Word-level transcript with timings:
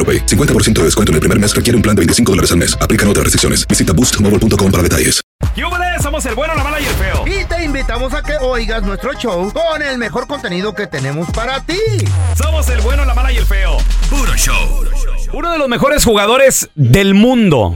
AroPay. 0.00 0.24
50% 0.26 0.72
de 0.72 0.84
descuento 0.84 1.12
en 1.12 1.14
el 1.16 1.20
primer 1.20 1.38
mes 1.38 1.54
requiere 1.54 1.76
un 1.76 1.82
plan 1.82 1.94
de 1.94 2.00
25 2.00 2.32
dólares 2.32 2.50
al 2.52 2.58
mes. 2.58 2.76
Aplican 2.80 3.06
otras 3.08 3.24
restricciones. 3.24 3.66
Visita 3.68 3.92
boostmobile.com 3.92 4.70
para 4.72 4.82
detalles. 4.82 5.20
¡Yúbales! 5.56 6.02
Somos 6.02 6.24
el 6.26 6.34
bueno, 6.34 6.54
la 6.54 6.64
mala 6.64 6.80
y 6.80 6.84
el 6.84 6.94
feo. 6.94 7.24
Y 7.26 7.44
te 7.44 7.64
invitamos 7.64 8.14
a 8.14 8.22
que 8.22 8.36
oigas 8.40 8.82
nuestro 8.82 9.12
show 9.14 9.52
con 9.52 9.82
el 9.82 9.98
mejor 9.98 10.26
contenido 10.26 10.74
que 10.74 10.86
tenemos 10.86 11.28
para 11.30 11.60
ti. 11.60 11.78
Somos 12.36 12.68
el 12.70 12.80
bueno, 12.80 13.04
la 13.04 13.14
mala 13.14 13.32
y 13.32 13.36
el 13.36 13.44
feo. 13.44 13.76
Puro 14.08 14.34
show. 14.36 14.84
Uno 15.32 15.52
de 15.52 15.58
los 15.58 15.68
mejores 15.68 16.04
jugadores 16.04 16.70
del 16.74 17.14
mundo. 17.14 17.74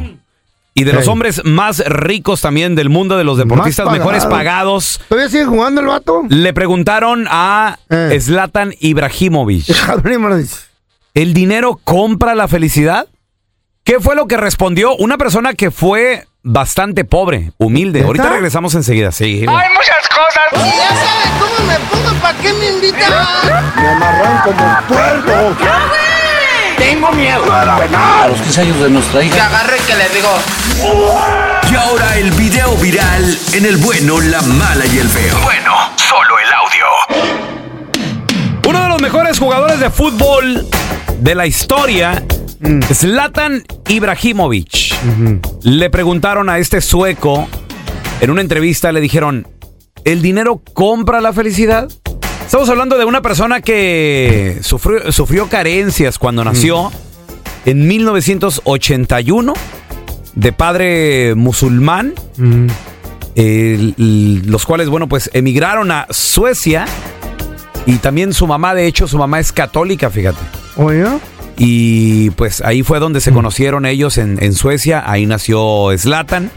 Y 0.76 0.82
de 0.84 0.92
los 0.92 1.06
hombres 1.06 1.42
más 1.44 1.84
ricos 1.86 2.40
también 2.40 2.74
del 2.74 2.88
mundo, 2.88 3.16
de 3.16 3.22
los 3.24 3.38
deportistas 3.38 3.86
mejores 3.92 4.24
pagado. 4.24 4.36
pagados. 4.38 5.00
¿Todavía 5.08 5.30
sigue 5.30 5.44
jugando 5.44 5.80
el 5.80 5.86
vato? 5.86 6.22
Le 6.28 6.52
preguntaron 6.52 7.26
a 7.30 7.78
Eh. 7.90 8.18
Zlatan 8.20 8.74
Ibrahimovic. 8.80 9.66
Cabrón, 9.86 10.22
me 10.22 10.28
lo 10.30 10.36
dice. 10.38 10.56
¿El 11.14 11.32
dinero 11.32 11.78
compra 11.84 12.34
la 12.34 12.48
felicidad? 12.48 13.06
¿Qué 13.84 14.00
fue 14.00 14.16
lo 14.16 14.26
que 14.26 14.36
respondió 14.36 14.96
una 14.96 15.16
persona 15.16 15.54
que 15.54 15.70
fue 15.70 16.26
bastante 16.42 17.04
pobre, 17.04 17.52
humilde? 17.56 18.02
Ahorita 18.02 18.30
regresamos 18.30 18.74
enseguida, 18.74 19.12
sí. 19.12 19.46
muchas 19.46 20.08
cosas. 20.08 20.74
Ya 20.76 20.88
sabes 20.88 21.30
cómo 21.38 21.68
me 21.68 21.76
pongo, 21.88 22.20
¿para 22.20 22.36
qué 22.38 22.52
me 22.54 22.66
invitan? 22.68 23.12
Me 23.76 23.88
amarran 23.88 24.42
como 24.42 24.88
puerco. 24.88 25.56
Tengo 26.78 27.12
miedo. 27.12 27.44
A 27.52 28.26
los 28.26 28.40
15 28.40 28.60
años 28.62 28.80
de 28.80 28.90
nuestra 28.90 29.20
Que 29.20 29.26
hija. 29.26 29.46
agarre 29.46 29.76
que 29.86 29.94
le 29.94 30.08
digo. 30.08 30.36
Y 31.70 31.76
ahora 31.76 32.16
el 32.18 32.32
video 32.32 32.74
viral 32.78 33.38
en 33.52 33.66
el 33.66 33.76
bueno, 33.76 34.20
la 34.20 34.42
mala 34.42 34.84
y 34.86 34.98
el 34.98 35.08
feo. 35.08 35.38
Bueno, 35.44 35.76
solo 35.94 36.40
el 36.40 36.52
audio. 36.52 36.86
Uno 38.66 38.82
de 38.82 38.88
los 38.88 39.00
mejores 39.00 39.38
jugadores 39.38 39.78
de 39.78 39.90
fútbol 39.90 40.66
de 41.20 41.34
la 41.34 41.46
historia, 41.46 42.22
Zlatan 42.92 43.64
Ibrahimovic. 43.88 44.94
Le 45.62 45.90
preguntaron 45.90 46.48
a 46.48 46.58
este 46.58 46.80
sueco 46.80 47.48
en 48.20 48.30
una 48.30 48.40
entrevista, 48.40 48.92
le 48.92 49.00
dijeron, 49.00 49.46
¿el 50.04 50.22
dinero 50.22 50.62
compra 50.72 51.20
la 51.20 51.32
felicidad? 51.32 51.88
Estamos 52.44 52.68
hablando 52.68 52.98
de 52.98 53.04
una 53.04 53.22
persona 53.22 53.60
que 53.60 54.58
sufrió, 54.62 55.10
sufrió 55.12 55.48
carencias 55.48 56.18
cuando 56.18 56.44
nació 56.44 56.92
en 57.64 57.86
1981, 57.88 59.52
de 60.34 60.52
padre 60.52 61.34
musulmán, 61.36 62.12
el- 63.36 64.42
los 64.46 64.66
cuales, 64.66 64.88
bueno, 64.88 65.08
pues 65.08 65.30
emigraron 65.32 65.90
a 65.90 66.06
Suecia 66.10 66.84
y 67.86 67.94
también 67.96 68.32
su 68.34 68.46
mamá, 68.46 68.74
de 68.74 68.86
hecho, 68.86 69.08
su 69.08 69.16
mamá 69.18 69.40
es 69.40 69.52
católica, 69.52 70.10
fíjate. 70.10 70.38
Oye, 70.76 71.04
Y 71.56 72.30
pues 72.30 72.60
ahí 72.62 72.82
fue 72.82 72.98
donde 72.98 73.20
se 73.20 73.32
conocieron 73.32 73.86
ellos 73.86 74.18
en, 74.18 74.42
en 74.42 74.54
Suecia, 74.54 75.02
ahí 75.06 75.26
nació 75.26 75.88
Zlatan. 75.96 76.50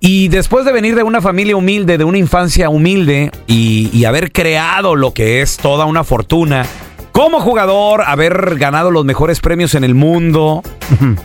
Y 0.00 0.28
después 0.28 0.64
de 0.64 0.72
venir 0.72 0.96
de 0.96 1.04
una 1.04 1.20
familia 1.20 1.56
humilde, 1.56 1.96
de 1.96 2.04
una 2.04 2.18
infancia 2.18 2.68
humilde 2.70 3.30
y, 3.46 3.88
y 3.92 4.04
haber 4.04 4.32
creado 4.32 4.96
lo 4.96 5.12
que 5.12 5.42
es 5.42 5.58
toda 5.58 5.84
una 5.84 6.02
fortuna, 6.02 6.66
como 7.12 7.40
jugador, 7.40 8.02
haber 8.06 8.56
ganado 8.58 8.90
los 8.90 9.04
mejores 9.04 9.38
premios 9.40 9.74
en 9.76 9.84
el 9.84 9.94
mundo, 9.94 10.62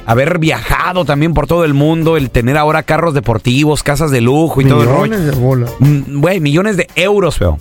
haber 0.06 0.38
viajado 0.38 1.06
también 1.06 1.34
por 1.34 1.47
todo 1.47 1.63
el 1.66 1.74
mundo, 1.74 2.18
el 2.18 2.30
tener 2.30 2.56
ahora 2.57 2.84
carros 2.84 3.13
deportivos, 3.16 3.81
casas 3.81 4.12
de 4.12 4.22
lujo 4.22 4.62
y 4.62 4.66
todo 4.66 4.81
el 4.84 4.90
rollo. 4.90 5.02
millones 5.03 5.25
de 5.25 5.31
bolas. 5.31 5.72
Mm, 5.80 6.19
Güey, 6.19 6.40
millones 6.40 6.78
de 6.78 6.88
euros, 6.96 7.38
feo. 7.38 7.57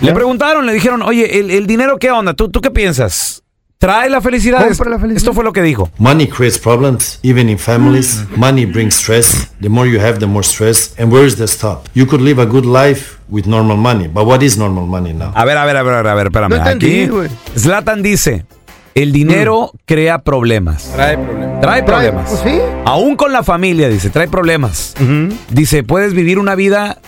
Le 0.00 0.12
preguntaron, 0.12 0.66
le 0.66 0.72
dijeron, 0.72 1.02
oye, 1.02 1.40
¿el, 1.40 1.50
el 1.50 1.66
dinero 1.66 1.98
qué 1.98 2.10
onda? 2.10 2.34
¿Tú, 2.34 2.48
¿Tú 2.48 2.60
qué 2.60 2.70
piensas? 2.70 3.42
¿Trae 3.78 4.10
la 4.10 4.20
felicidad? 4.20 4.66
¿Compra 4.66 4.90
la 4.90 4.98
felicidad? 4.98 5.18
Esto 5.18 5.32
fue 5.32 5.44
lo 5.44 5.52
que 5.52 5.62
dijo. 5.62 5.88
Money 5.98 6.26
creates 6.26 6.58
problems, 6.58 7.20
even 7.22 7.48
in 7.48 7.58
families. 7.58 8.24
Money 8.36 8.66
brings 8.66 8.96
stress. 8.96 9.48
The 9.60 9.68
more 9.68 9.88
you 9.88 10.00
have, 10.00 10.18
the 10.18 10.26
more 10.26 10.44
stress. 10.44 10.94
And 10.98 11.12
where 11.12 11.24
is 11.24 11.36
the 11.36 11.46
stop? 11.46 11.86
You 11.94 12.04
could 12.06 12.20
live 12.20 12.42
a 12.42 12.44
good 12.46 12.64
life 12.64 13.18
with 13.28 13.46
normal 13.46 13.76
money, 13.76 14.08
but 14.08 14.26
what 14.26 14.42
is 14.42 14.58
normal 14.58 14.86
money 14.86 15.12
now? 15.12 15.32
A 15.34 15.44
ver, 15.44 15.56
a 15.56 15.64
ver, 15.64 15.76
a 15.76 15.82
ver, 15.84 15.94
a 15.94 16.02
ver, 16.02 16.06
a 16.08 16.14
ver, 16.16 16.26
espérame. 16.26 16.50
No 16.56 16.62
Aquí. 16.64 17.08
Zlatan 17.56 18.02
dice, 18.02 18.46
el 18.96 19.12
dinero 19.12 19.70
crea 19.84 20.18
problemas. 20.24 20.90
Trae 20.92 21.16
problemas. 21.16 21.60
Trae 21.60 21.82
problemas. 21.84 22.30
Pues 22.30 22.40
sí. 22.52 22.60
Aún 22.84 23.14
con 23.14 23.32
la 23.32 23.44
familia, 23.44 23.88
dice, 23.88 24.10
trae 24.10 24.26
problemas. 24.26 24.94
Dice, 25.50 25.84
puedes 25.84 26.14
vivir 26.14 26.40
una 26.40 26.56
vida 26.56 26.98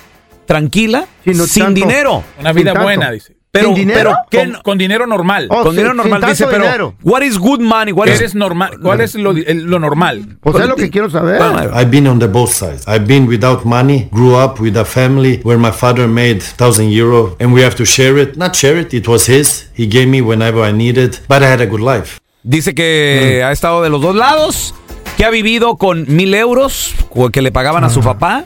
tranquila 0.51 1.07
sin 1.25 1.65
tanto. 1.65 1.75
dinero. 1.81 2.25
Una 2.41 2.53
vida 2.53 2.73
tanto. 2.73 2.83
buena, 2.85 3.11
dice. 3.13 3.37
Pero, 3.53 3.67
¿Sin 3.69 3.75
dinero? 3.75 4.11
pero 4.11 4.17
¿qué 4.31 4.53
Con, 4.53 4.63
con 4.63 4.79
dinero 4.79 5.07
normal. 5.09 5.49
Oh, 5.51 5.63
con 5.63 5.75
dinero 5.75 5.93
normal 5.93 6.21
sin 6.23 6.29
dice, 6.31 6.47
pero 6.47 6.65
dinero. 6.65 6.95
what 7.03 7.23
is 7.23 7.37
good 7.37 7.61
money? 7.61 7.93
What 7.93 8.07
¿Qué 8.07 8.25
is 8.25 8.35
normal? 8.37 8.79
¿Cuál 8.81 9.01
es 9.01 9.17
lo, 9.17 9.33
el- 9.33 9.65
lo 9.65 9.79
normal? 9.81 10.39
Pues 10.41 10.57
es 10.57 10.69
lo 10.69 10.77
que 10.77 10.89
quiero 10.91 11.11
saber. 11.11 11.41
I've 11.73 11.91
been 11.91 12.07
on 12.07 12.19
the 12.21 12.29
both 12.29 12.51
sides. 12.53 12.85
I've 12.87 13.07
been 13.07 13.27
without 13.29 13.65
money, 13.65 14.09
grew 14.13 14.37
up 14.37 14.61
with 14.61 14.77
a 14.77 14.85
family 14.85 15.41
where 15.43 15.59
my 15.59 15.73
father 15.73 16.07
made 16.07 16.41
1000 16.41 16.91
euro 16.91 17.37
and 17.41 17.53
we 17.53 17.63
have 17.65 17.75
to 17.77 17.85
share 17.85 18.21
it. 18.21 18.37
Not 18.37 18.55
share 18.55 18.79
it, 18.81 18.93
it 18.95 19.07
was 19.09 19.29
his. 19.29 19.69
He 19.77 19.89
gave 19.89 20.07
me 20.07 20.21
whenever 20.21 20.63
I 20.69 20.73
needed, 20.73 21.19
but 21.29 21.43
I 21.43 21.47
had 21.47 21.61
a 21.61 21.67
good 21.67 21.81
life. 21.83 22.19
Dice 22.45 22.73
que 22.75 23.43
ha 23.45 23.51
estado 23.53 23.83
de 23.83 23.91
los 23.91 24.01
dos 24.01 24.15
lados, 24.15 24.75
que 25.17 25.25
ha 25.25 25.31
vivido 25.31 25.77
con 25.77 26.05
mil 26.09 26.35
euros 26.35 26.95
o 27.11 27.31
que 27.31 27.43
le 27.43 27.51
pagaban 27.51 27.83
a 27.85 27.91
su 27.91 28.01
papá. 28.01 28.45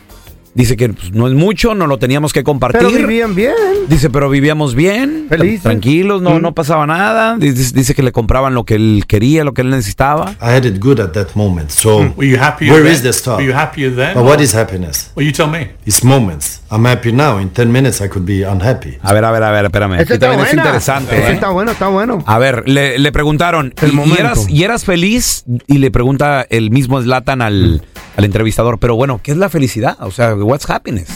Dice 0.55 0.77
que 0.77 0.89
pues, 0.91 1.13
no 1.13 1.27
es 1.27 1.35
mucho, 1.35 1.75
no 1.75 1.87
lo 1.89 1.99
teníamos 1.99 2.33
que 2.33 2.45
compartir. 2.45 2.81
Pero 2.87 2.97
vivían 3.09 3.35
bien. 3.35 3.53
Dice, 3.89 4.09
pero 4.09 4.31
vivíamos 4.31 4.75
bien, 4.77 5.27
Felices. 5.29 5.63
tranquilos, 5.63 6.23
no, 6.23 6.39
Mm. 6.39 6.43
no 6.43 6.55
pasaba 6.55 6.87
nada. 6.87 7.37
Dice, 7.37 7.75
dice 7.75 7.95
que 7.95 8.03
le 8.05 8.13
compraban 8.13 8.55
lo 8.55 8.65
que 8.65 8.77
él 8.77 9.05
quería, 9.09 9.43
lo 9.43 9.53
que 9.53 9.63
él 9.63 9.71
necesitaba. 9.71 10.31
I 10.41 10.45
had 10.57 10.65
it 10.65 10.79
good 10.79 11.01
at 11.01 11.11
that 11.11 11.29
moment. 11.35 11.71
So 11.71 12.13
Were 12.17 12.29
you 12.29 12.39
happier 12.41 12.71
where 12.73 12.85
then? 12.85 12.93
is 12.93 13.03
the 13.03 13.13
stop? 13.13 13.39
Were 13.39 13.45
you 13.47 13.53
happier 13.53 13.93
then? 13.95 14.15
But 14.15 14.25
what 14.25 14.41
is 14.41 14.55
happiness? 14.55 15.11
Well, 15.17 15.27
you 15.27 15.33
tell 15.33 15.49
me. 15.49 15.71
It's 15.87 16.05
moments. 16.05 16.61
I'm 16.71 16.85
happy 16.87 17.11
now. 17.13 17.41
In 17.41 17.49
10 17.51 17.73
minutes 17.73 18.01
I 18.01 18.09
could 18.09 18.25
be 18.25 18.45
unhappy. 18.45 18.97
A 19.03 19.13
ver, 19.13 19.25
a 19.25 19.33
ver, 19.33 19.43
a 19.43 19.51
ver, 19.51 19.65
espérame. 19.65 20.01
Está 20.01 20.19
también 20.21 20.41
es 20.41 20.47
buena. 20.47 20.63
interesante. 20.63 21.19
Ese 21.19 21.31
¿eh? 21.31 21.35
está 21.35 21.51
bueno, 21.51 21.73
está 21.73 21.89
bueno. 21.89 22.23
A 22.27 22.39
ver, 22.39 22.63
le, 22.69 22.99
le 22.99 23.11
preguntaron, 23.13 23.75
El 23.83 23.89
¿y, 23.89 23.93
y 23.93 23.97
momento. 23.97 24.21
eras, 24.21 24.47
y 24.49 24.63
eras 24.63 24.85
feliz? 24.85 25.45
Y 25.67 25.79
le 25.79 25.91
pregunta 25.91 26.47
el 26.49 26.71
mismo 26.71 27.03
Zlatan 27.03 27.43
al, 27.43 27.83
al 28.17 28.25
entrevistador, 28.25 28.79
pero 28.79 28.97
bueno, 28.97 29.21
¿qué 29.23 29.33
es 29.33 29.37
la 29.37 29.49
felicidad? 29.49 29.97
O 30.01 30.11
sea, 30.11 30.35
what's 30.35 30.69
happiness? 30.69 31.09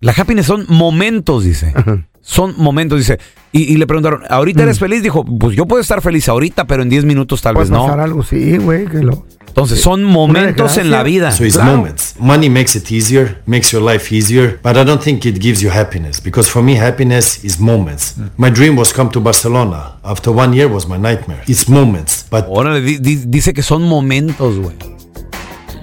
La 0.00 0.12
happiness 0.12 0.46
son 0.46 0.66
momentos, 0.68 1.44
dice. 1.44 1.72
Son 2.20 2.54
momentos, 2.56 2.98
dice. 2.98 3.18
Y, 3.52 3.62
y 3.72 3.76
le 3.76 3.86
preguntaron, 3.86 4.22
¿ahorita 4.28 4.62
eres 4.62 4.78
feliz? 4.78 5.02
Dijo, 5.02 5.24
pues 5.24 5.56
yo 5.56 5.66
puedo 5.66 5.80
estar 5.82 6.00
feliz 6.02 6.28
ahorita, 6.28 6.66
pero 6.66 6.82
en 6.82 6.88
10 6.88 7.04
minutos 7.04 7.42
tal 7.42 7.54
Puede 7.54 7.64
vez 7.64 7.70
no. 7.72 7.84
pasar 7.84 8.00
algo, 8.00 8.22
sí, 8.22 8.56
güey, 8.58 8.86
que 8.86 8.98
lo... 8.98 9.26
Entonces 9.46 9.82
son 9.82 10.02
momentos 10.04 10.78
en 10.78 10.90
la 10.90 11.02
vida. 11.02 11.30
So 11.30 11.44
it's 11.44 11.56
Claro. 11.56 11.76
moments. 11.76 12.14
Money 12.18 12.48
makes 12.48 12.74
it 12.74 12.90
easier, 12.90 13.42
makes 13.44 13.70
your 13.70 13.82
life 13.82 14.10
easier, 14.14 14.58
but 14.62 14.76
I 14.78 14.84
don't 14.84 15.02
think 15.02 15.26
it 15.26 15.38
gives 15.42 15.60
you 15.60 15.68
happiness 15.70 16.22
because 16.22 16.48
for 16.48 16.62
me 16.62 16.74
happiness 16.78 17.44
is 17.44 17.60
moments. 17.60 18.14
My 18.38 18.50
dream 18.50 18.76
was 18.78 18.94
come 18.94 19.10
to 19.10 19.20
Barcelona. 19.20 19.98
After 20.04 20.30
one 20.32 20.56
year 20.56 20.68
was 20.72 20.86
my 20.88 20.96
nightmare. 20.96 21.42
It's 21.46 21.68
moments, 21.68 22.24
but 22.30 22.46
Órale, 22.48 22.80
di- 22.80 22.98
di- 22.98 23.24
dice 23.26 23.52
que 23.52 23.62
son 23.62 23.82
momentos, 23.82 24.56
güey. 24.58 24.74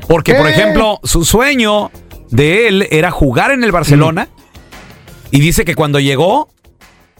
Porque, 0.09 0.33
por 0.33 0.47
ejemplo, 0.47 0.99
su 1.03 1.23
sueño 1.23 1.91
de 2.31 2.67
él 2.67 2.87
era 2.89 3.11
jugar 3.11 3.51
en 3.51 3.63
el 3.63 3.71
Barcelona. 3.71 4.27
Y 5.31 5.39
dice 5.39 5.63
que 5.63 5.75
cuando 5.75 5.99
llegó 5.99 6.49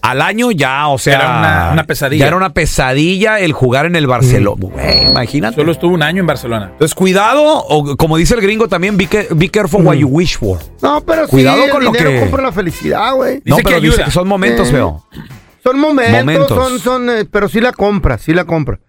al 0.02 0.22
año 0.24 0.50
ya, 0.50 0.88
o 0.88 0.98
sea, 0.98 1.16
Era 1.20 1.40
una- 1.40 1.70
una 1.74 1.84
pesadilla. 1.84 2.22
Ya 2.22 2.28
era 2.28 2.36
una 2.38 2.50
pesadilla 2.54 3.40
el 3.40 3.54
jugar 3.54 3.86
en 3.86 3.96
el 3.96 4.08
Barcelona. 4.08 4.56
Güey, 4.60 5.04
imagínate. 5.08 5.56
Solo 5.56 5.72
estuvo 5.72 5.94
un 5.94 6.02
año 6.02 6.22
en 6.22 6.26
Barcelona. 6.26 6.70
Entonces, 6.72 6.96
cuidado, 6.96 7.44
o 7.46 7.96
como 7.96 8.18
dice 8.18 8.34
el 8.34 8.42
gringo 8.42 8.68
también, 8.68 8.98
be, 8.98 9.08
be 9.36 9.50
careful 9.50 9.86
what 9.86 9.94
you 9.96 10.08
wish 10.08 10.40
for. 10.40 10.58
No, 10.82 11.02
pero 11.06 11.28
Cuidado 11.28 11.66
sí, 11.66 11.70
con 11.70 11.82
el 11.82 11.86
lo 11.86 11.92
dinero 11.92 12.10
que- 12.12 12.20
compra 12.22 12.42
la 12.42 12.52
felicidad, 12.52 13.14
güey. 13.14 13.42
no, 13.46 13.58
pero 13.58 13.80
dice 13.80 14.04
que 14.04 14.10
son 14.12 14.28
momentos, 14.28 14.68
Eh, 14.70 14.72
feo. 14.72 15.06
Son 15.64 15.78
momentos, 15.80 16.20
Momentos. 16.22 16.48
son, 16.50 16.80
son, 16.80 17.10
eh, 17.12 17.26
pero 17.30 17.48
sí 17.50 17.60
la 17.62 17.74
compra, 17.74 18.18
sí 18.18 18.34
la 18.34 18.46
compra. 18.46 18.80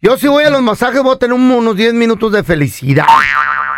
Yo 0.00 0.16
si 0.16 0.28
voy 0.28 0.44
a 0.44 0.50
los 0.50 0.62
masajes 0.62 1.02
voy 1.02 1.16
a 1.16 1.18
tener 1.18 1.34
un- 1.34 1.50
unos 1.50 1.76
10 1.76 1.92
minutos 1.92 2.30
de 2.30 2.44
felicidad. 2.44 3.04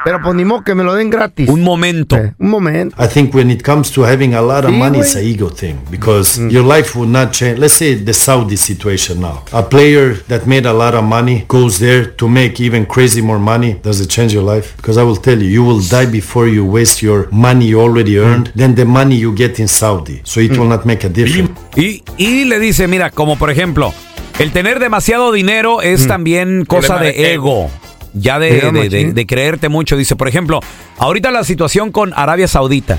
Pero 0.05 0.19
pues 0.23 0.35
ni 0.35 0.45
modo 0.47 0.65
que 0.65 0.75
me 0.75 0.83
lo 0.83 0.95
den 0.95 1.11
gratis. 1.11 1.49
Un 1.49 1.63
momento. 1.63 2.17
un 2.39 2.49
momento. 2.51 2.95
I 3.03 3.07
think 3.07 3.35
when 3.35 3.51
it 3.51 3.63
comes 3.63 3.91
to 3.93 4.03
having 4.05 4.35
a 4.35 4.41
lot 4.41 4.65
of 4.65 4.71
Sí, 4.71 4.77
money, 4.77 4.99
it's 5.01 5.15
a 5.17 5.23
ego 5.23 5.51
thing 5.51 5.77
because 5.91 6.39
your 6.51 6.65
life 6.65 6.95
would 6.99 7.11
not 7.11 7.33
change. 7.33 7.59
Let's 7.59 7.75
say 7.75 7.95
the 7.97 8.13
Saudi 8.15 8.57
situation 8.57 9.21
now. 9.21 9.45
A 9.53 9.63
player 9.63 10.23
that 10.29 10.47
made 10.47 10.67
a 10.67 10.73
lot 10.73 10.95
of 10.95 11.05
money 11.05 11.45
goes 11.49 11.79
there 11.79 12.07
to 12.17 12.29
make 12.29 12.61
even 12.61 12.87
crazy 12.87 13.21
more 13.23 13.39
money. 13.39 13.77
Does 13.83 14.01
it 14.01 14.09
change 14.09 14.33
your 14.35 14.43
life? 14.45 14.75
Because 14.77 14.99
I 14.99 15.05
will 15.05 15.19
tell 15.21 15.39
you, 15.43 15.49
you 15.51 15.63
will 15.65 15.81
die 15.87 16.07
before 16.07 16.49
you 16.49 16.65
waste 16.65 17.03
your 17.03 17.29
money 17.31 17.67
you 17.67 17.81
already 17.81 18.19
earned 18.19 18.53
than 18.57 18.75
the 18.75 18.85
money 18.87 19.17
you 19.17 19.35
get 19.35 19.59
in 19.59 19.69
Saudi. 19.69 20.21
So 20.25 20.41
it 20.41 20.57
will 20.57 20.69
not 20.69 20.85
make 20.87 21.05
a 21.05 21.11
difference. 21.11 21.51
Y, 21.77 22.03
y 22.19 22.45
le 22.47 22.59
dice, 22.59 22.89
mira, 22.89 23.11
como 23.11 23.37
por 23.37 23.51
ejemplo, 23.51 23.93
el 24.41 24.53
tener 24.53 24.79
demasiado 24.81 25.33
dinero 25.33 25.83
es 25.83 26.07
también 26.07 26.65
cosa 26.65 26.95
Problema 26.97 27.17
de 27.17 27.33
ego. 27.35 27.71
Ya 28.13 28.41
de, 28.41 28.59
Ego, 28.59 28.73
de- 28.73 28.89
de- 28.89 28.97
machín. 28.99 29.15
de 29.15 29.27
creerte 29.27 29.69
mucho. 29.69 29.97
Dice, 29.97 30.17
por 30.17 30.27
ejemplo, 30.27 30.59
ahorita 30.99 31.31
la 31.31 31.45
situación 31.45 31.93
con 31.93 32.13
Arabia 32.17 32.49
Saudita, 32.49 32.99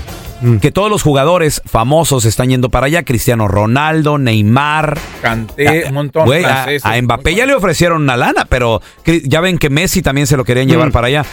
que 0.62 0.72
todos 0.72 0.88
los 0.90 1.02
jugadores 1.02 1.60
famosos 1.66 2.24
están 2.24 2.48
yendo 2.48 2.70
para 2.70 2.86
allá, 2.86 3.02
Cristiano 3.04 3.46
Ronaldo, 3.46 4.16
Neymar. 4.16 4.98
Canté 5.20 5.84
un 5.88 5.92
montón. 5.94 6.28
A, 6.44 6.66
a 6.82 7.02
Mbappé 7.02 7.34
ya 7.34 7.44
le 7.44 7.54
ofrecieron 7.54 8.00
una 8.02 8.16
lana, 8.16 8.46
pero 8.48 8.80
ya 9.24 9.40
ven 9.42 9.58
que 9.58 9.68
Messi 9.68 10.00
también 10.00 10.26
se 10.26 10.38
lo 10.38 10.44
querían 10.44 10.66
llevar 10.66 10.90
para 10.92 11.08
allá. 11.08 11.26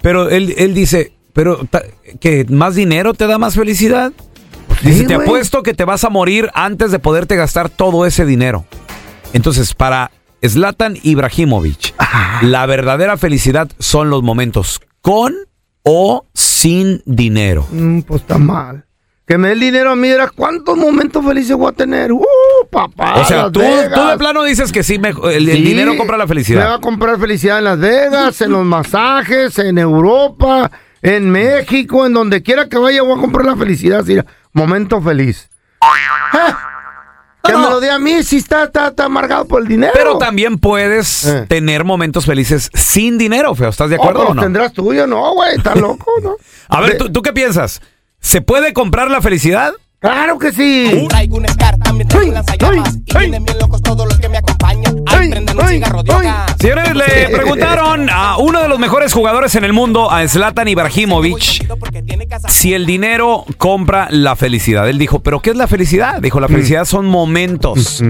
Pero 0.00 0.30
él, 0.30 0.54
él 0.56 0.72
dice, 0.72 1.12
pero 1.34 1.60
que 2.20 2.46
más 2.48 2.74
dinero 2.74 3.12
te 3.12 3.26
da 3.26 3.36
más 3.36 3.54
felicidad. 3.54 4.12
Dice, 4.82 5.04
te 5.04 5.14
güey. 5.16 5.26
apuesto 5.26 5.62
que 5.62 5.74
te 5.74 5.84
vas 5.84 6.04
a 6.04 6.08
morir 6.10 6.50
antes 6.54 6.90
de 6.90 6.98
poderte 6.98 7.36
gastar 7.36 7.68
todo 7.68 8.06
ese 8.06 8.24
dinero. 8.24 8.64
Entonces, 9.32 9.74
para 9.74 10.10
Zlatan 10.46 10.96
Ibrahimovic, 11.02 11.94
la 12.42 12.66
verdadera 12.66 13.16
felicidad 13.16 13.68
son 13.78 14.10
los 14.10 14.22
momentos 14.22 14.80
con 15.00 15.34
o 15.82 16.26
sin 16.34 17.02
dinero. 17.04 17.66
Mm, 17.70 18.00
pues 18.00 18.22
está 18.22 18.38
mal. 18.38 18.84
Que 19.26 19.38
me 19.38 19.48
dé 19.48 19.54
el 19.54 19.60
dinero 19.60 19.90
a 19.90 19.96
mí, 19.96 20.06
era 20.06 20.28
cuántos 20.28 20.76
momentos 20.76 21.24
felices 21.24 21.56
voy 21.56 21.68
a 21.68 21.72
tener. 21.72 22.12
¡Uh, 22.12 22.24
papá! 22.70 23.16
o 23.16 23.24
sea, 23.24 23.50
tú, 23.50 23.58
de 23.60 23.90
plano 24.18 24.44
dices 24.44 24.70
que 24.70 24.84
sí, 24.84 25.00
me- 25.00 25.08
el, 25.34 25.46
dinero 25.46 25.96
compra 25.96 26.16
la 26.16 26.24
Me 26.24 26.28
va 26.28 26.28
felicidad. 26.28 26.74
a 26.74 26.80
comprar 26.80 27.18
felicidad 27.18 27.58
en 27.58 27.64
Las 27.64 27.78
Vegas, 27.80 28.40
en 28.40 28.52
los 28.52 28.64
masajes, 28.64 29.58
en 29.58 29.78
Europa, 29.78 30.70
en 31.02 31.28
México, 31.28 32.06
en 32.06 32.12
donde 32.12 32.42
quiera 32.44 32.68
que 32.68 32.78
vaya, 32.78 33.02
voy 33.02 33.18
a 33.18 33.20
comprar 33.20 33.46
la 33.46 33.56
felicidad. 33.56 34.04
sí, 34.04 34.16
momento 34.52 35.02
feliz. 35.02 35.50
Eh, 35.82 36.38
Que 37.46 37.56
me 37.56 37.68
lo 37.70 37.80
dé 37.80 37.90
a 37.90 37.98
mí, 37.98 38.22
si 38.22 38.36
está, 38.38 38.64
está, 38.64 38.88
está 38.88 39.04
amargado 39.04 39.46
por 39.46 39.62
el 39.62 39.68
dinero. 39.68 39.92
Pero 39.94 40.18
también 40.18 40.58
puedes 40.58 41.24
Eh. 41.24 41.46
tener 41.48 41.84
momentos 41.84 42.26
felices 42.26 42.70
sin 42.74 43.18
dinero, 43.18 43.54
feo. 43.54 43.68
¿Estás 43.70 43.90
de 43.90 43.96
Oh, 43.96 44.02
acuerdo 44.02 44.20
pues 44.20 44.30
o 44.30 44.34
no? 44.34 44.42
tendrás 44.42 44.72
tuyo, 44.72 45.06
no, 45.06 45.32
güey, 45.34 45.56
estás 45.56 45.76
loco, 45.80 46.10
¿no? 46.22 46.36
A 46.68 46.80
ver, 46.80 46.92
De- 46.92 46.98
¿tú, 46.98 47.12
tú 47.12 47.22
qué 47.22 47.32
piensas? 47.32 47.80
¿Se 48.20 48.40
puede 48.40 48.72
comprar 48.72 49.10
la 49.10 49.20
felicidad? 49.20 49.72
Claro 49.98 50.38
que 50.38 50.52
sí. 50.52 51.06
Traigo 51.08 51.36
un 51.38 51.48
Scar, 51.48 51.78
también 51.78 52.06
traigo 52.06 52.28
un 52.28 52.34
lanzallamas 52.34 52.96
Y 53.06 53.18
vienen 53.18 53.44
bien 53.44 53.58
locos 53.58 53.80
todos 53.82 54.06
los 54.06 54.18
que 54.18 54.28
me 54.28 54.36
acompañan 54.38 54.85
Ay, 55.62 55.80
hoja 56.08 56.46
Señores, 56.58 56.94
le 56.94 57.28
preguntaron 57.32 58.08
a 58.10 58.36
uno 58.38 58.62
de 58.62 58.68
los 58.68 58.78
mejores 58.78 59.12
jugadores 59.12 59.54
en 59.54 59.64
el 59.64 59.72
mundo, 59.72 60.10
a 60.10 60.26
Zlatan 60.28 60.68
Ibrahimovic, 60.68 61.66
si 62.48 62.74
el 62.74 62.86
dinero 62.86 63.44
compra 63.58 64.08
la 64.10 64.36
felicidad. 64.36 64.88
Él 64.88 64.98
dijo, 64.98 65.20
¿pero 65.20 65.40
qué 65.40 65.50
es 65.50 65.56
la 65.56 65.66
felicidad? 65.66 66.20
Dijo, 66.20 66.40
la 66.40 66.48
felicidad 66.48 66.84
son 66.84 67.06
momentos. 67.06 68.02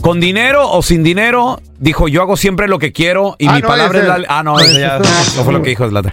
Con 0.00 0.20
dinero 0.20 0.70
o 0.70 0.82
sin 0.82 1.02
dinero, 1.04 1.60
dijo, 1.78 2.08
yo 2.08 2.22
hago 2.22 2.36
siempre 2.36 2.66
lo 2.66 2.78
que 2.78 2.92
quiero 2.92 3.36
y 3.38 3.46
Ah, 3.48 3.52
mi 3.54 3.60
no, 3.60 3.68
palabra 3.68 3.98
es 4.00 4.06
la... 4.06 4.20
Ah, 4.28 4.42
no, 4.42 4.58
ya 4.60 4.96
es- 4.98 5.36
no 5.36 5.44
fue 5.44 5.52
lo 5.52 5.62
que 5.62 5.70
dijo 5.70 5.88
Zlatan. 5.88 6.12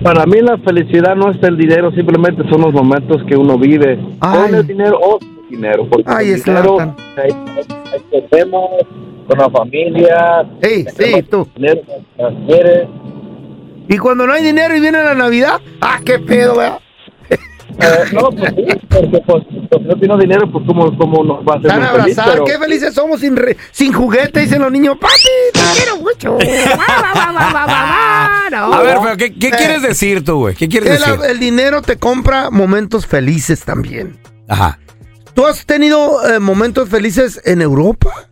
Para 0.03 0.25
mí 0.25 0.41
la 0.41 0.57
felicidad 0.57 1.15
no 1.15 1.31
es 1.31 1.41
el 1.43 1.57
dinero, 1.57 1.89
simplemente 1.91 2.43
son 2.49 2.61
los 2.61 2.73
momentos 2.73 3.21
que 3.27 3.35
uno 3.37 3.57
vive 3.57 3.97
con 4.19 4.53
el 4.55 4.67
dinero 4.67 4.99
o 5.01 5.19
sin 5.19 5.49
dinero. 5.49 5.87
Porque 5.89 6.03
Ay, 6.07 6.31
el 6.31 6.43
dinero 6.43 6.77
ahí- 7.17 7.31
ahí 7.93 8.01
crecemos 8.09 8.69
con 9.27 9.39
la 9.39 9.49
familia. 9.49 10.45
Sí, 10.61 10.85
sí, 10.97 11.23
tú. 11.29 11.47
Dinero 11.55 11.81
las 12.17 12.33
quiere. 12.47 12.87
¿Y 13.87 13.97
cuando 13.97 14.25
no 14.27 14.33
hay 14.33 14.43
dinero 14.43 14.75
y 14.75 14.79
viene 14.79 15.03
la 15.03 15.13
Navidad? 15.15 15.59
¡Ah, 15.81 15.99
qué 16.03 16.19
pedo, 16.19 16.55
¿verdad? 16.57 16.79
Eh, 17.77 18.05
no, 18.13 18.29
pues 18.29 18.53
sí, 18.55 18.65
porque 18.89 19.21
pues, 19.27 19.43
pues, 19.69 19.81
no 19.83 19.95
tiene 19.99 20.17
dinero, 20.19 20.49
pues 20.49 20.63
cómo, 20.65 20.97
cómo 20.97 21.23
nos 21.25 21.45
va 21.45 21.55
a 21.55 21.57
hacer 21.57 21.65
Están 21.71 21.79
muy 21.81 21.87
a 21.89 21.91
feliz, 22.03 22.17
abrazar, 22.17 22.33
pero- 22.33 22.45
qué 22.45 22.57
felices 22.63 22.93
somos 22.93 23.19
sin, 23.19 23.35
re- 23.35 23.57
sin 23.71 23.91
juguete, 23.91 24.39
dicen 24.39 24.61
los 24.61 24.71
niños. 24.71 24.97
¡Papi, 24.97 25.13
te 25.51 25.59
quiero 25.75 25.97
mucho! 25.97 26.37
No. 28.51 28.73
A 28.73 28.81
ver, 28.81 28.97
pero 29.03 29.17
¿qué, 29.17 29.33
qué 29.33 29.49
quieres 29.51 29.81
decir 29.81 30.23
tú, 30.23 30.37
güey? 30.39 30.55
¿Qué 30.55 30.69
quieres 30.69 30.89
El, 30.89 30.99
decir? 31.19 31.29
el 31.31 31.39
dinero 31.39 31.81
te 31.81 31.97
compra 31.97 32.49
momentos 32.49 33.05
felices 33.07 33.63
también. 33.65 34.17
Ajá. 34.47 34.79
¿Tú 35.33 35.45
has 35.45 35.65
tenido 35.65 36.25
eh, 36.29 36.39
momentos 36.39 36.87
felices 36.87 37.41
en 37.43 37.61
Europa? 37.61 38.29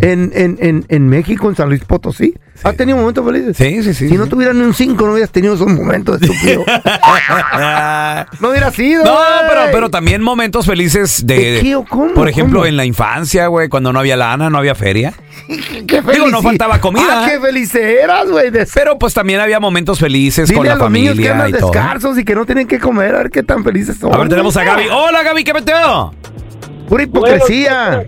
¿En, 0.00 0.32
en, 0.34 0.58
en, 0.60 0.84
en 0.88 1.08
México, 1.08 1.48
en 1.48 1.56
San 1.56 1.68
Luis 1.70 1.84
Potosí? 1.84 2.34
¿Has 2.62 2.76
tenido 2.76 2.98
momentos 2.98 3.24
felices? 3.24 3.56
Sí, 3.56 3.82
sí, 3.82 3.94
sí. 3.94 4.08
Si 4.08 4.16
no 4.16 4.26
tuvieran 4.26 4.58
ni 4.58 4.64
un 4.64 4.74
5, 4.74 5.06
no 5.06 5.12
hubieras 5.12 5.30
tenido 5.30 5.54
esos 5.54 5.66
momentos, 5.68 6.20
estúpido. 6.22 6.64
no 8.40 8.50
hubiera 8.50 8.70
sido. 8.70 9.04
No, 9.04 9.18
pero, 9.48 9.60
pero 9.72 9.90
también 9.90 10.22
momentos 10.22 10.66
felices 10.66 11.26
de, 11.26 11.52
¿De 11.52 11.60
qué 11.62 11.76
o 11.76 11.84
cómo? 11.84 12.12
por 12.14 12.28
ejemplo, 12.28 12.60
¿Cómo? 12.60 12.66
en 12.66 12.76
la 12.76 12.84
infancia, 12.84 13.46
güey, 13.46 13.68
cuando 13.68 13.92
no 13.92 13.98
había 14.00 14.16
lana, 14.16 14.50
no 14.50 14.58
había 14.58 14.74
feria. 14.74 15.12
Qué 15.86 16.02
Digo, 16.12 16.28
no 16.28 16.42
faltaba 16.42 16.80
comida. 16.80 17.24
Ah, 17.24 17.28
qué 17.28 17.40
feliz 17.40 17.74
eras, 17.74 18.28
güey. 18.30 18.50
de- 18.50 18.66
Pero 18.72 18.98
pues 18.98 19.14
también 19.14 19.40
había 19.40 19.58
momentos 19.58 19.98
felices 19.98 20.48
Dile 20.48 20.58
con 20.58 20.66
la 20.66 20.72
a 20.74 20.76
los 20.76 20.90
niños 20.90 21.16
que 21.16 21.28
familia 21.28 21.32
andan 21.32 21.48
y 21.48 21.52
todo. 22.00 22.18
y 22.20 22.24
que 22.24 22.34
no 22.34 22.44
tienen 22.46 22.66
que 22.68 22.78
comer, 22.78 23.14
a 23.14 23.18
ver 23.18 23.30
qué 23.30 23.42
tan 23.42 23.64
felices 23.64 23.96
son. 23.98 24.14
A 24.14 24.18
ver, 24.18 24.28
tenemos 24.28 24.56
a 24.56 24.64
Gaby. 24.64 24.84
Hola, 24.92 25.22
Gaby, 25.22 25.42
¿qué 25.44 25.54
meteo? 25.54 26.14
Pura 26.88 27.02
hipocresía. 27.04 28.04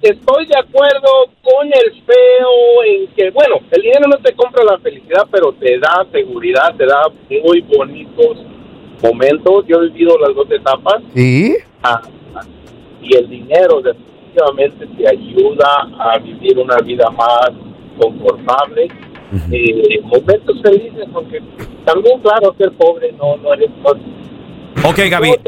Estoy 0.00 0.46
de 0.46 0.56
acuerdo 0.58 1.08
con 1.42 1.66
el 1.66 2.02
feo 2.04 2.84
en 2.86 3.06
que, 3.14 3.30
bueno, 3.30 3.56
el 3.72 3.82
dinero 3.82 4.06
no 4.08 4.18
te 4.18 4.32
compra 4.34 4.62
la 4.62 4.78
felicidad, 4.78 5.26
pero 5.30 5.52
te 5.54 5.78
da 5.78 6.06
seguridad, 6.12 6.74
te 6.76 6.86
da 6.86 7.02
muy 7.44 7.60
bonitos 7.62 8.38
momentos. 9.02 9.64
Yo 9.66 9.82
he 9.82 9.88
vivido 9.88 10.16
las 10.18 10.34
dos 10.36 10.48
etapas. 10.50 11.02
¿Sí? 11.14 11.56
Ah, 11.82 12.00
y 13.02 13.16
el 13.16 13.28
dinero 13.28 13.80
definitivamente 13.80 14.86
te 14.96 15.08
ayuda 15.08 15.88
a 15.98 16.18
vivir 16.18 16.58
una 16.58 16.76
vida 16.78 17.10
más 17.10 17.50
confortable. 18.00 18.88
Eh, 19.52 20.00
momentos 20.04 20.62
felices, 20.62 21.06
aunque 21.12 21.42
también, 21.84 22.18
claro, 22.20 22.54
ser 22.56 22.70
pobre 22.72 23.12
no, 23.12 23.36
no 23.38 23.52
eres... 23.52 23.68
no- 23.82 24.18
Ok, 24.84 24.98
Gaby. 25.10 25.30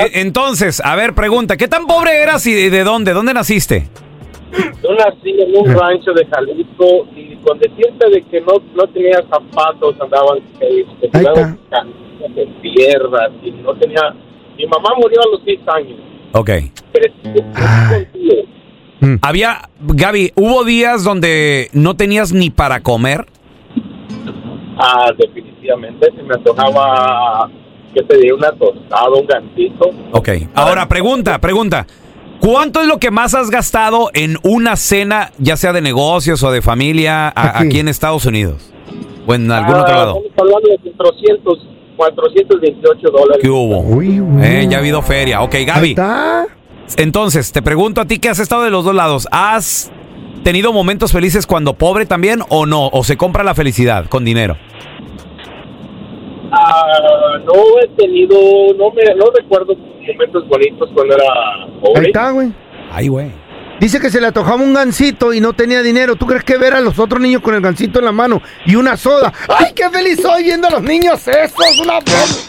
Eh, 0.00 0.10
entonces, 0.14 0.80
a 0.84 0.94
ver, 0.94 1.14
pregunta, 1.14 1.56
¿qué 1.56 1.66
tan 1.66 1.86
pobre 1.86 2.22
eras 2.22 2.46
y 2.46 2.70
de 2.70 2.84
dónde? 2.84 3.12
¿Dónde 3.12 3.34
naciste? 3.34 3.88
Yo 4.52 4.94
nací 4.94 5.30
en 5.30 5.56
un 5.56 5.74
rancho 5.74 6.12
de 6.12 6.26
Jalisco 6.26 7.06
y 7.14 7.36
con 7.36 7.58
decirte 7.58 8.08
de 8.10 8.22
que 8.22 8.40
no, 8.40 8.54
no 8.74 8.86
tenía 8.92 9.22
zapatos, 9.28 9.96
andaban 10.00 10.38
pegados 11.12 11.56
camisa 11.70 12.34
de 12.34 12.46
piernas 12.62 13.30
y 13.42 13.50
no 13.50 13.74
tenía... 13.74 14.14
Mi 14.56 14.66
mamá 14.66 14.90
murió 14.96 15.20
a 15.20 15.30
los 15.32 15.40
seis 15.44 15.60
años. 15.66 15.98
Ok. 16.32 16.50
Contigo. 17.88 18.42
Había, 19.22 19.68
Gaby, 19.80 20.32
¿hubo 20.34 20.64
días 20.64 21.04
donde 21.04 21.68
no 21.72 21.96
tenías 21.96 22.32
ni 22.32 22.50
para 22.50 22.80
comer? 22.80 23.26
Ah, 24.76 25.10
definitivamente, 25.16 26.06
se 26.14 26.22
me 26.22 26.34
antojaba 26.34 27.50
que 27.94 28.02
pedía 28.02 28.34
una 28.34 28.50
tostada, 28.52 29.08
un 29.10 29.26
gancito. 29.26 29.90
Ok. 30.12 30.28
Ahora, 30.54 30.88
pregunta, 30.88 31.38
pregunta. 31.40 31.86
¿Cuánto 32.40 32.80
es 32.80 32.86
lo 32.86 32.98
que 32.98 33.10
más 33.10 33.34
has 33.34 33.50
gastado 33.50 34.10
en 34.14 34.36
una 34.42 34.76
cena, 34.76 35.30
ya 35.38 35.56
sea 35.56 35.72
de 35.74 35.82
negocios 35.82 36.42
o 36.42 36.50
de 36.50 36.62
familia, 36.62 37.28
a- 37.28 37.60
aquí, 37.60 37.80
en 37.80 37.88
Estados 37.88 38.24
Unidos? 38.24 38.72
¿O 39.26 39.34
en 39.34 39.50
algún 39.52 39.74
Ah, 39.74 39.80
otro 39.82 39.94
lado? 39.94 40.20
Estamos 40.26 40.52
hablando 40.54 40.68
de 40.82 40.92
400, 40.96 41.58
428 41.96 43.10
dólares. 43.10 43.38
¿Qué 43.42 43.50
hubo? 43.50 44.02
Eh, 44.42 44.66
ya 44.70 44.78
ha 44.78 44.80
habido 44.80 45.02
feria. 45.02 45.42
Ok, 45.42 45.54
Gaby. 45.66 45.94
Entonces, 46.96 47.52
te 47.52 47.62
pregunto 47.62 48.00
a 48.00 48.06
ti 48.06 48.18
que 48.18 48.28
has 48.30 48.38
estado 48.38 48.62
de 48.62 48.70
los 48.70 48.84
dos 48.84 48.94
lados. 48.94 49.28
¿Has 49.30 49.92
tenido 50.42 50.72
momentos 50.72 51.12
felices 51.12 51.46
cuando 51.46 51.74
pobre 51.74 52.06
también 52.06 52.40
o 52.48 52.64
no? 52.66 52.88
¿O 52.88 53.04
se 53.04 53.16
compra 53.16 53.44
la 53.44 53.54
felicidad 53.54 54.06
con 54.06 54.24
dinero? 54.24 54.56
Ah, 56.52 57.38
no 57.44 57.80
he 57.82 57.88
tenido, 57.96 58.36
no 58.76 58.90
me, 58.90 59.02
no 59.14 59.26
recuerdo 59.36 59.74
momentos 59.76 60.48
bonitos 60.48 60.90
cuando 60.94 61.14
era 61.14 61.24
pobre. 61.80 62.00
Ahí 62.00 62.06
está, 62.06 62.30
güey. 62.30 62.52
Ay, 62.90 63.08
güey. 63.08 63.30
Dice 63.80 63.98
que 63.98 64.10
se 64.10 64.20
le 64.20 64.26
atojaba 64.26 64.62
un 64.62 64.74
gancito 64.74 65.32
y 65.32 65.40
no 65.40 65.54
tenía 65.54 65.80
dinero. 65.82 66.14
¿Tú 66.16 66.26
crees 66.26 66.44
que 66.44 66.58
ver 66.58 66.74
a 66.74 66.80
los 66.80 66.98
otros 66.98 67.18
niños 67.20 67.40
con 67.40 67.54
el 67.54 67.62
gancito 67.62 67.98
en 67.98 68.04
la 68.04 68.12
mano 68.12 68.42
y 68.66 68.76
una 68.76 68.96
soda? 68.96 69.32
¡Ay, 69.48 69.72
qué 69.74 69.88
feliz 69.88 70.20
soy 70.20 70.42
viendo 70.44 70.68
a 70.68 70.70
los 70.70 70.82
niños 70.82 71.26
esos! 71.26 71.80
¡Una 71.80 71.98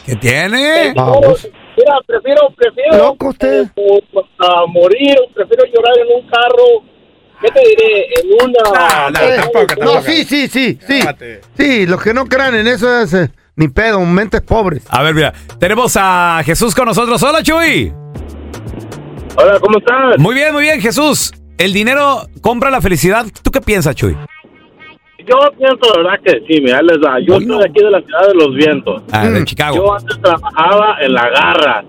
¿Qué 0.05 0.15
tiene? 0.17 0.93
Vamos. 0.93 1.47
Mira, 1.77 1.93
prefiero, 2.05 2.41
prefiero 2.53 2.97
Loco 2.97 3.29
usted. 3.29 3.65
eh, 3.77 4.03
a 4.39 4.65
morir, 4.67 5.15
prefiero 5.33 5.63
llorar 5.73 5.97
en 5.99 6.21
un 6.21 6.29
carro. 6.29 6.83
¿Qué 7.41 7.47
te 7.49 7.59
diré? 7.61 8.05
En 8.19 8.49
una. 8.49 9.21
Eh, 9.21 9.41
no, 9.79 10.01
sí, 10.01 10.25
sí, 10.25 10.49
sí, 10.49 10.77
sí. 10.85 10.99
Sí, 11.57 11.85
los 11.85 12.03
que 12.03 12.13
no 12.13 12.25
crean 12.25 12.55
en 12.55 12.67
eso 12.67 12.99
es 12.99 13.13
eh, 13.13 13.31
ni 13.61 13.67
pedo, 13.67 14.03
mentes 14.03 14.41
pobres. 14.41 14.83
A 14.89 15.03
ver, 15.03 15.13
mira, 15.13 15.33
tenemos 15.59 15.95
a 15.95 16.41
Jesús 16.43 16.73
con 16.73 16.85
nosotros. 16.85 17.21
Hola, 17.21 17.43
Chuy. 17.43 17.93
Hola, 19.37 19.59
¿cómo 19.59 19.77
estás? 19.77 20.17
Muy 20.17 20.33
bien, 20.33 20.51
muy 20.51 20.63
bien, 20.63 20.81
Jesús. 20.81 21.31
¿El 21.59 21.71
dinero 21.71 22.23
compra 22.41 22.71
la 22.71 22.81
felicidad? 22.81 23.27
¿Tú 23.43 23.51
qué 23.51 23.61
piensas, 23.61 23.95
Chuy? 23.95 24.17
Yo 25.19 25.37
pienso, 25.59 25.95
la 25.95 25.97
verdad, 26.01 26.19
que 26.25 26.39
sí, 26.47 26.59
mira, 26.59 26.81
les 26.81 26.99
da. 27.01 27.19
Yo 27.19 27.39
de 27.39 27.65
aquí 27.65 27.83
de 27.83 27.91
la 27.91 28.01
ciudad 28.01 28.27
de 28.29 28.33
los 28.33 28.55
vientos. 28.55 29.03
Ah, 29.11 29.29
de 29.29 29.45
Chicago. 29.45 29.75
Yo 29.75 29.93
antes 29.93 30.19
trabajaba 30.19 30.97
en 30.99 31.13
la 31.13 31.29
garra, 31.29 31.83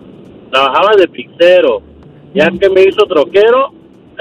trabajaba 0.50 0.90
de 0.98 1.08
pizzero. 1.08 1.82
Ya 2.34 2.50
que 2.50 2.68
me 2.68 2.82
hizo 2.82 3.06
troquero, 3.06 3.72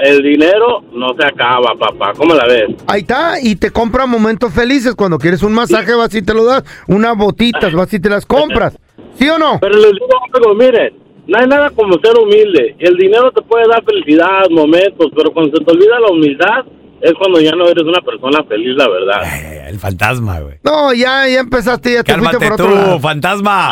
el 0.02 0.20
dinero 0.22 0.82
no 0.92 1.14
se 1.18 1.24
acaba, 1.24 1.74
papá. 1.78 2.12
¿Cómo 2.16 2.34
la 2.34 2.44
ves? 2.46 2.70
Ahí 2.88 3.02
está, 3.02 3.34
y 3.40 3.54
te 3.54 3.70
compra 3.70 4.04
momentos 4.06 4.52
felices. 4.52 4.94
Cuando 4.96 5.16
quieres 5.18 5.42
un 5.42 5.52
masaje, 5.52 5.94
vas 5.94 6.12
y 6.14 6.22
te 6.22 6.34
lo 6.34 6.44
das. 6.44 6.64
Unas 6.88 7.16
botitas, 7.16 7.72
vas 7.72 7.92
y 7.94 8.00
te 8.00 8.10
las 8.10 8.26
compras. 8.26 8.76
¿Sí 9.14 9.28
o 9.28 9.38
no? 9.38 9.58
Pero 9.60 9.74
les 9.76 9.92
digo 9.92 10.08
algo, 10.34 10.54
miren, 10.54 10.94
no 11.28 11.38
hay 11.38 11.46
nada 11.46 11.70
como 11.70 11.94
ser 12.02 12.18
humilde. 12.18 12.74
El 12.80 12.96
dinero 12.96 13.30
te 13.30 13.42
puede 13.42 13.68
dar 13.68 13.84
felicidad, 13.84 14.48
momentos, 14.50 15.06
pero 15.16 15.32
cuando 15.32 15.56
se 15.56 15.64
te 15.64 15.70
olvida 15.70 16.00
la 16.00 16.10
humildad, 16.10 16.64
es 17.00 17.12
cuando 17.14 17.40
ya 17.40 17.52
no 17.52 17.66
eres 17.68 17.84
una 17.84 18.00
persona 18.00 18.42
feliz, 18.44 18.74
la 18.76 18.88
verdad. 18.88 19.68
El 19.68 19.78
fantasma, 19.78 20.40
güey. 20.40 20.56
No, 20.64 20.92
ya, 20.92 21.28
ya 21.28 21.40
empezaste, 21.40 21.92
ya 21.94 22.02
te 22.02 22.12
Cálmate 22.12 22.38
fuiste 22.38 22.48
por 22.48 22.56
tú, 22.58 22.64
otro 22.64 22.74
lado. 22.76 22.98
fantasma. 23.00 23.70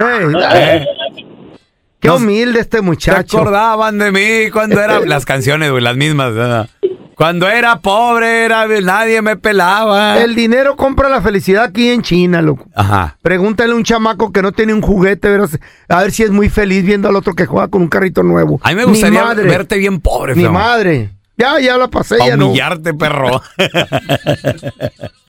Ey, 0.00 0.84
Qué 2.02 2.10
humilde 2.10 2.60
este 2.60 2.78
¿Se 2.78 2.82
muchacho. 2.82 3.38
acordaban 3.38 3.96
de 3.98 4.10
mí 4.12 4.50
cuando 4.52 4.80
eran 4.80 5.08
las 5.08 5.24
canciones, 5.24 5.70
güey, 5.70 5.82
las 5.82 5.96
mismas? 5.96 6.34
¿verdad? 6.34 6.68
Cuando 7.14 7.48
era 7.48 7.78
pobre, 7.78 8.44
era 8.44 8.66
nadie 8.80 9.22
me 9.22 9.36
pelaba. 9.36 10.20
El 10.20 10.34
dinero 10.34 10.74
compra 10.76 11.08
la 11.08 11.22
felicidad 11.22 11.62
aquí 11.64 11.90
en 11.90 12.02
China, 12.02 12.42
loco. 12.42 12.66
Ajá. 12.74 13.16
Pregúntale 13.22 13.72
a 13.72 13.76
un 13.76 13.84
chamaco 13.84 14.32
que 14.32 14.42
no 14.42 14.50
tiene 14.50 14.74
un 14.74 14.82
juguete, 14.82 15.28
verás, 15.30 15.56
a 15.88 16.00
ver 16.00 16.10
si 16.10 16.24
es 16.24 16.30
muy 16.30 16.48
feliz 16.48 16.84
viendo 16.84 17.08
al 17.08 17.14
otro 17.14 17.34
que 17.34 17.46
juega 17.46 17.68
con 17.68 17.82
un 17.82 17.88
carrito 17.88 18.22
nuevo. 18.24 18.58
A 18.64 18.70
mí 18.70 18.74
me 18.74 18.84
gustaría 18.84 19.22
madre. 19.22 19.44
verte 19.48 19.76
bien 19.78 20.00
pobre, 20.00 20.34
Mi 20.34 20.42
feo. 20.42 20.52
madre. 20.52 21.10
Ya, 21.36 21.60
ya 21.60 21.76
la 21.76 21.88
pasé, 21.88 22.16
Pa' 22.18 22.26
ya 22.26 22.36
no. 22.36 22.48
humillarte, 22.48 22.92
perro. 22.94 23.40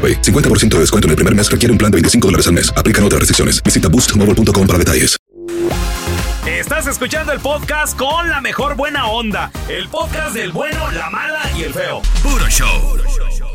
AroPay. 0.00 0.22
50% 0.22 0.68
de 0.68 0.80
descuento 0.80 1.06
en 1.06 1.10
el 1.10 1.16
primer 1.16 1.34
mes 1.34 1.50
requiere 1.50 1.70
un 1.70 1.78
plan 1.78 1.90
de 1.90 1.96
25 1.96 2.28
dólares 2.28 2.46
al 2.46 2.54
mes. 2.54 2.72
Aplican 2.74 3.04
otras 3.04 3.20
restricciones. 3.20 3.62
Visita 3.62 3.88
boostmobile.com 3.88 4.66
para 4.66 4.78
detalles. 4.78 5.20
Estás 6.46 6.86
escuchando 6.86 7.32
el 7.32 7.40
podcast 7.40 7.98
con 7.98 8.28
la 8.28 8.40
mejor 8.40 8.76
buena 8.76 9.06
onda. 9.06 9.50
El 9.68 9.88
podcast 9.88 10.34
del 10.34 10.52
bueno, 10.52 10.90
la 10.92 11.10
mala 11.10 11.40
y 11.56 11.64
el 11.64 11.72
feo. 11.72 12.00
Puro 12.22 12.46
show. 12.48 12.96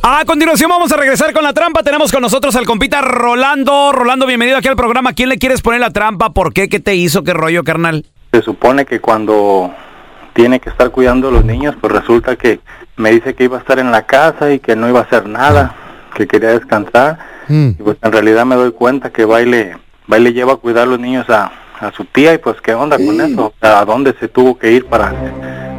A 0.04 0.24
continuación 0.26 0.70
vamos 0.70 0.92
a 0.92 0.98
regresar 0.98 1.34
con 1.34 1.44
la 1.44 1.54
trampa. 1.54 1.82
Tenemos 1.82 2.12
con 2.12 2.22
nosotros 2.22 2.56
al 2.56 2.66
compita 2.66 3.02
Rolando. 3.02 3.92
Rolando, 3.92 4.28
bienvenido 4.28 4.58
aquí 4.58 4.68
al 4.68 4.76
programa. 4.76 5.14
¿Quién 5.14 5.30
le 5.30 5.38
quieres 5.38 5.62
poner 5.62 5.82
la 5.82 5.92
trampa? 5.92 6.32
¿Por 6.32 6.54
qué? 6.54 6.70
¿Qué 6.70 6.80
te 6.80 6.96
hizo? 6.96 7.24
¿Qué 7.24 7.34
rollo, 7.34 7.64
carnal? 7.64 8.06
Se 8.32 8.42
supone 8.42 8.86
que 8.86 9.00
cuando 9.00 9.74
tiene 10.34 10.60
que 10.60 10.70
estar 10.70 10.92
cuidando 10.92 11.30
a 11.30 11.32
los 11.32 11.46
niños, 11.46 11.76
pues 11.80 11.92
resulta 11.92 12.36
que 12.36 12.60
me 12.98 13.12
dice 13.12 13.34
que 13.34 13.46
iba 13.46 13.58
a 13.58 13.62
estar 13.62 13.80
en 13.80 13.92
la 13.92 14.06
casa 14.06 14.52
y 14.52 14.60
que 14.60 14.76
no 14.76 14.88
iba 14.88 15.00
a 15.00 15.04
hacer 15.04 15.28
nada, 15.28 15.76
que 16.16 16.26
quería 16.28 16.50
descansar. 16.50 17.20
Y 17.48 17.74
pues 17.74 17.98
en 18.02 18.12
realidad 18.12 18.46
me 18.46 18.56
doy 18.56 18.72
cuenta 18.72 19.12
que 19.12 19.24
baile, 19.26 19.78
baile 20.08 20.34
lleva 20.34 20.54
a 20.54 20.56
cuidar 20.56 20.84
a 20.84 20.88
los 20.88 21.00
niños 21.00 21.30
a, 21.30 21.52
a 21.80 21.92
su 21.92 22.06
tía 22.06 22.34
y 22.34 22.38
pues 22.40 22.56
qué 22.62 22.74
onda 22.74 22.98
con 22.98 23.22
eso, 23.22 23.46
O 23.48 23.54
sea, 23.62 23.80
a 23.80 23.86
dónde 23.86 24.16
se 24.20 24.28
tuvo 24.28 24.58
que 24.58 24.72
ir 24.72 24.86
para 24.88 25.14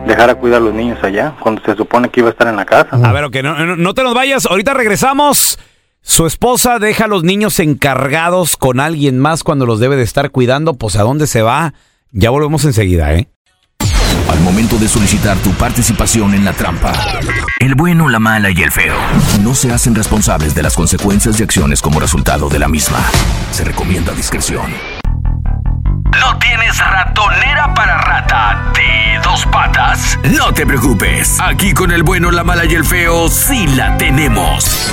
dejar 0.07 0.31
a 0.31 0.37
cuidar 0.37 0.59
a 0.63 0.65
los 0.65 0.75
niños 0.75 1.03
allá, 1.03 1.35
cuando 1.41 1.61
se 1.65 1.75
supone 1.75 2.09
que 2.11 2.21
iba 2.21 2.29
a 2.29 2.33
estar 2.33 2.47
en 2.47 2.55
la 2.57 2.65
casa. 2.65 2.91
A 3.03 3.13
ver, 3.13 3.25
ok, 3.25 3.37
no, 3.43 3.59
no- 3.67 3.75
no 3.77 3.95
te 3.95 4.05
nos 4.05 4.15
vayas. 4.15 4.47
Ahorita 4.47 4.75
regresamos. 4.75 5.59
Su 6.03 6.25
esposa 6.27 6.79
deja 6.79 7.07
a 7.07 7.09
los 7.09 7.25
niños 7.25 7.59
encargados 7.59 8.57
con 8.57 8.79
alguien 8.79 9.19
más 9.19 9.43
cuando 9.43 9.67
los 9.67 9.81
debe 9.81 9.97
de 9.97 10.05
estar 10.05 10.31
cuidando. 10.31 10.75
Pues 10.75 10.95
a 10.95 11.03
dónde 11.03 11.27
se 11.27 11.43
va. 11.43 11.75
Ya 12.13 12.31
volvemos 12.31 12.65
enseguida, 12.65 13.13
¿eh? 13.15 13.29
Al 14.29 14.41
momento 14.41 14.79
de 14.79 14.89
solicitar 14.89 15.37
tu 15.39 15.53
participación 15.53 16.35
en 16.35 16.45
la 16.45 16.53
trampa. 16.53 16.93
El 17.59 17.75
bueno, 17.75 18.09
la 18.09 18.19
mala 18.19 18.51
y 18.51 18.63
el 18.63 18.71
feo 18.71 18.97
no 19.41 19.55
se 19.55 19.73
hacen 19.73 19.95
responsables 19.95 20.55
de 20.55 20.63
las 20.63 20.75
consecuencias 20.75 21.39
y 21.41 21.43
acciones 21.43 21.81
como 21.81 22.01
resultado 22.01 22.49
de 22.49 22.59
la 22.59 22.69
misma. 22.69 22.99
Se 23.51 23.65
recomienda 23.65 24.13
discreción. 24.13 24.73
¿No 26.21 26.39
tienes 26.39 26.79
ratonera 26.79 27.75
para 27.75 27.99
rata 27.99 28.73
de 28.75 29.21
dos 29.23 29.47
patas? 29.47 30.19
No 30.37 30.53
te 30.53 30.67
preocupes. 30.67 31.39
Aquí 31.41 31.73
con 31.73 31.93
el 31.93 32.03
bueno, 32.03 32.31
la 32.31 32.45
mala 32.45 32.65
y 32.65 32.75
el 32.75 32.85
feo 32.85 33.29
sí 33.29 33.67
la 33.69 33.97
tenemos. 33.97 34.91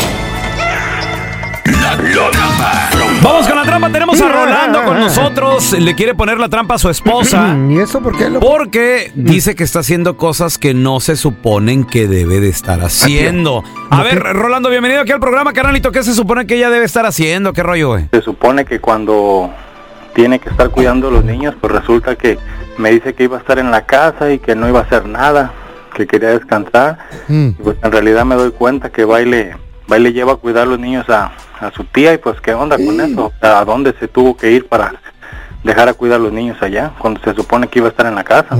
La, 1.65 1.95
la 1.95 2.31
trampa. 2.31 2.89
Vamos 3.21 3.47
con 3.47 3.55
la 3.55 3.63
trampa. 3.63 3.89
Tenemos 3.89 4.19
a 4.21 4.27
Rolando 4.27 4.83
con 4.83 4.99
nosotros. 4.99 5.71
Le 5.73 5.95
quiere 5.95 6.13
poner 6.13 6.37
la 6.37 6.49
trampa 6.49 6.75
a 6.75 6.77
su 6.77 6.89
esposa. 6.89 7.55
¿Y 7.69 7.79
eso 7.79 8.01
por 8.01 8.17
qué? 8.17 8.25
Porque 8.39 9.11
dice 9.15 9.55
que 9.55 9.63
está 9.63 9.79
haciendo 9.79 10.17
cosas 10.17 10.57
que 10.57 10.73
no 10.73 10.99
se 10.99 11.15
suponen 11.15 11.85
que 11.85 12.07
debe 12.07 12.39
de 12.41 12.49
estar 12.49 12.81
haciendo. 12.81 13.63
A 13.89 14.03
ver, 14.03 14.19
Rolando, 14.19 14.69
bienvenido 14.69 15.01
aquí 15.01 15.11
al 15.11 15.19
programa, 15.19 15.53
carnalito. 15.53 15.91
¿Qué 15.91 16.03
se 16.03 16.13
supone 16.13 16.45
que 16.45 16.55
ella 16.55 16.69
debe 16.69 16.85
estar 16.85 17.05
haciendo? 17.05 17.53
¿Qué 17.53 17.63
rollo, 17.63 17.89
güey? 17.89 18.09
Se 18.11 18.21
supone 18.21 18.65
que 18.65 18.79
cuando 18.79 19.49
tiene 20.13 20.39
que 20.39 20.49
estar 20.49 20.69
cuidando 20.69 21.07
a 21.07 21.11
los 21.11 21.23
niños, 21.23 21.55
pues 21.59 21.71
resulta 21.71 22.15
que 22.15 22.37
me 22.77 22.91
dice 22.91 23.13
que 23.13 23.23
iba 23.23 23.37
a 23.37 23.39
estar 23.39 23.57
en 23.59 23.71
la 23.71 23.85
casa 23.85 24.31
y 24.31 24.39
que 24.39 24.55
no 24.55 24.67
iba 24.67 24.79
a 24.79 24.83
hacer 24.83 25.05
nada, 25.05 25.53
que 25.95 26.07
quería 26.07 26.29
descansar. 26.29 26.97
Mm. 27.27 27.47
Y 27.47 27.63
pues 27.63 27.77
en 27.81 27.91
realidad 27.91 28.25
me 28.25 28.35
doy 28.35 28.51
cuenta 28.51 28.89
que 28.89 29.05
baile, 29.05 29.55
baile 29.87 30.13
lleva 30.13 30.33
a 30.33 30.35
cuidar 30.35 30.63
a 30.63 30.65
los 30.67 30.79
niños 30.79 31.09
a, 31.09 31.31
a 31.59 31.71
su 31.71 31.83
tía 31.85 32.13
y 32.13 32.17
pues 32.17 32.39
qué 32.41 32.53
onda 32.53 32.77
con 32.77 32.99
eso, 32.99 33.25
O 33.25 33.33
sea, 33.39 33.59
a 33.59 33.65
dónde 33.65 33.93
se 33.99 34.07
tuvo 34.07 34.35
que 34.35 34.51
ir 34.51 34.67
para 34.67 34.93
dejar 35.63 35.87
a 35.87 35.93
cuidar 35.93 36.19
a 36.19 36.23
los 36.23 36.33
niños 36.33 36.57
allá, 36.61 36.91
cuando 36.99 37.21
se 37.21 37.33
supone 37.33 37.67
que 37.67 37.79
iba 37.79 37.87
a 37.87 37.91
estar 37.91 38.05
en 38.05 38.15
la 38.15 38.23
casa. 38.23 38.55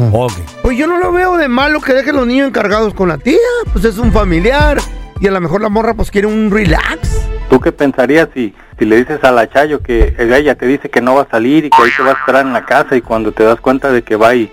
Pues 0.62 0.77
yo 0.77 0.88
no 0.88 0.98
lo 0.98 1.12
veo 1.12 1.38
de 1.38 1.48
malo 1.48 1.82
que 1.82 1.94
dejen 1.94 2.15
los 2.15 2.25
niños 2.25 2.48
encargados 2.48 2.94
con 2.94 3.10
la 3.10 3.18
tía. 3.18 3.38
Pues 3.72 3.84
es 3.86 3.98
un 3.98 4.12
familiar. 4.12 4.77
Y 5.20 5.27
a 5.27 5.32
lo 5.32 5.39
mejor 5.39 5.62
la 5.62 5.70
morra 5.70 5.94
pues 5.94 6.12
quiere 6.12 6.27
un 6.27 6.50
relax. 6.51 7.27
¿Tú 7.50 7.60
qué 7.60 7.72
pensarías 7.72 8.30
si, 8.34 8.53
si 8.80 8.86
le 8.86 8.98
dices 8.98 9.24
a 9.24 9.32
la 9.32 9.50
Chayo 9.50 9.82
que 9.82 10.15
ella 10.18 10.56
te 10.56 10.65
dice 10.65 10.89
que 10.89 11.01
no 11.01 11.15
va 11.15 11.24
a 11.24 11.30
salir 11.30 11.65
y 11.65 11.70
que 11.70 11.82
ahí 11.82 11.89
te 11.96 12.03
va 12.03 12.10
a 12.10 12.13
esperar 12.13 12.46
en 12.46 12.53
la 12.53 12.65
casa 12.65 12.96
y 12.96 13.01
cuando 13.01 13.32
te 13.32 13.44
das 13.44 13.60
cuenta 13.60 13.92
de 13.92 14.01
que 14.01 14.15
va 14.15 14.34
y 14.36 14.51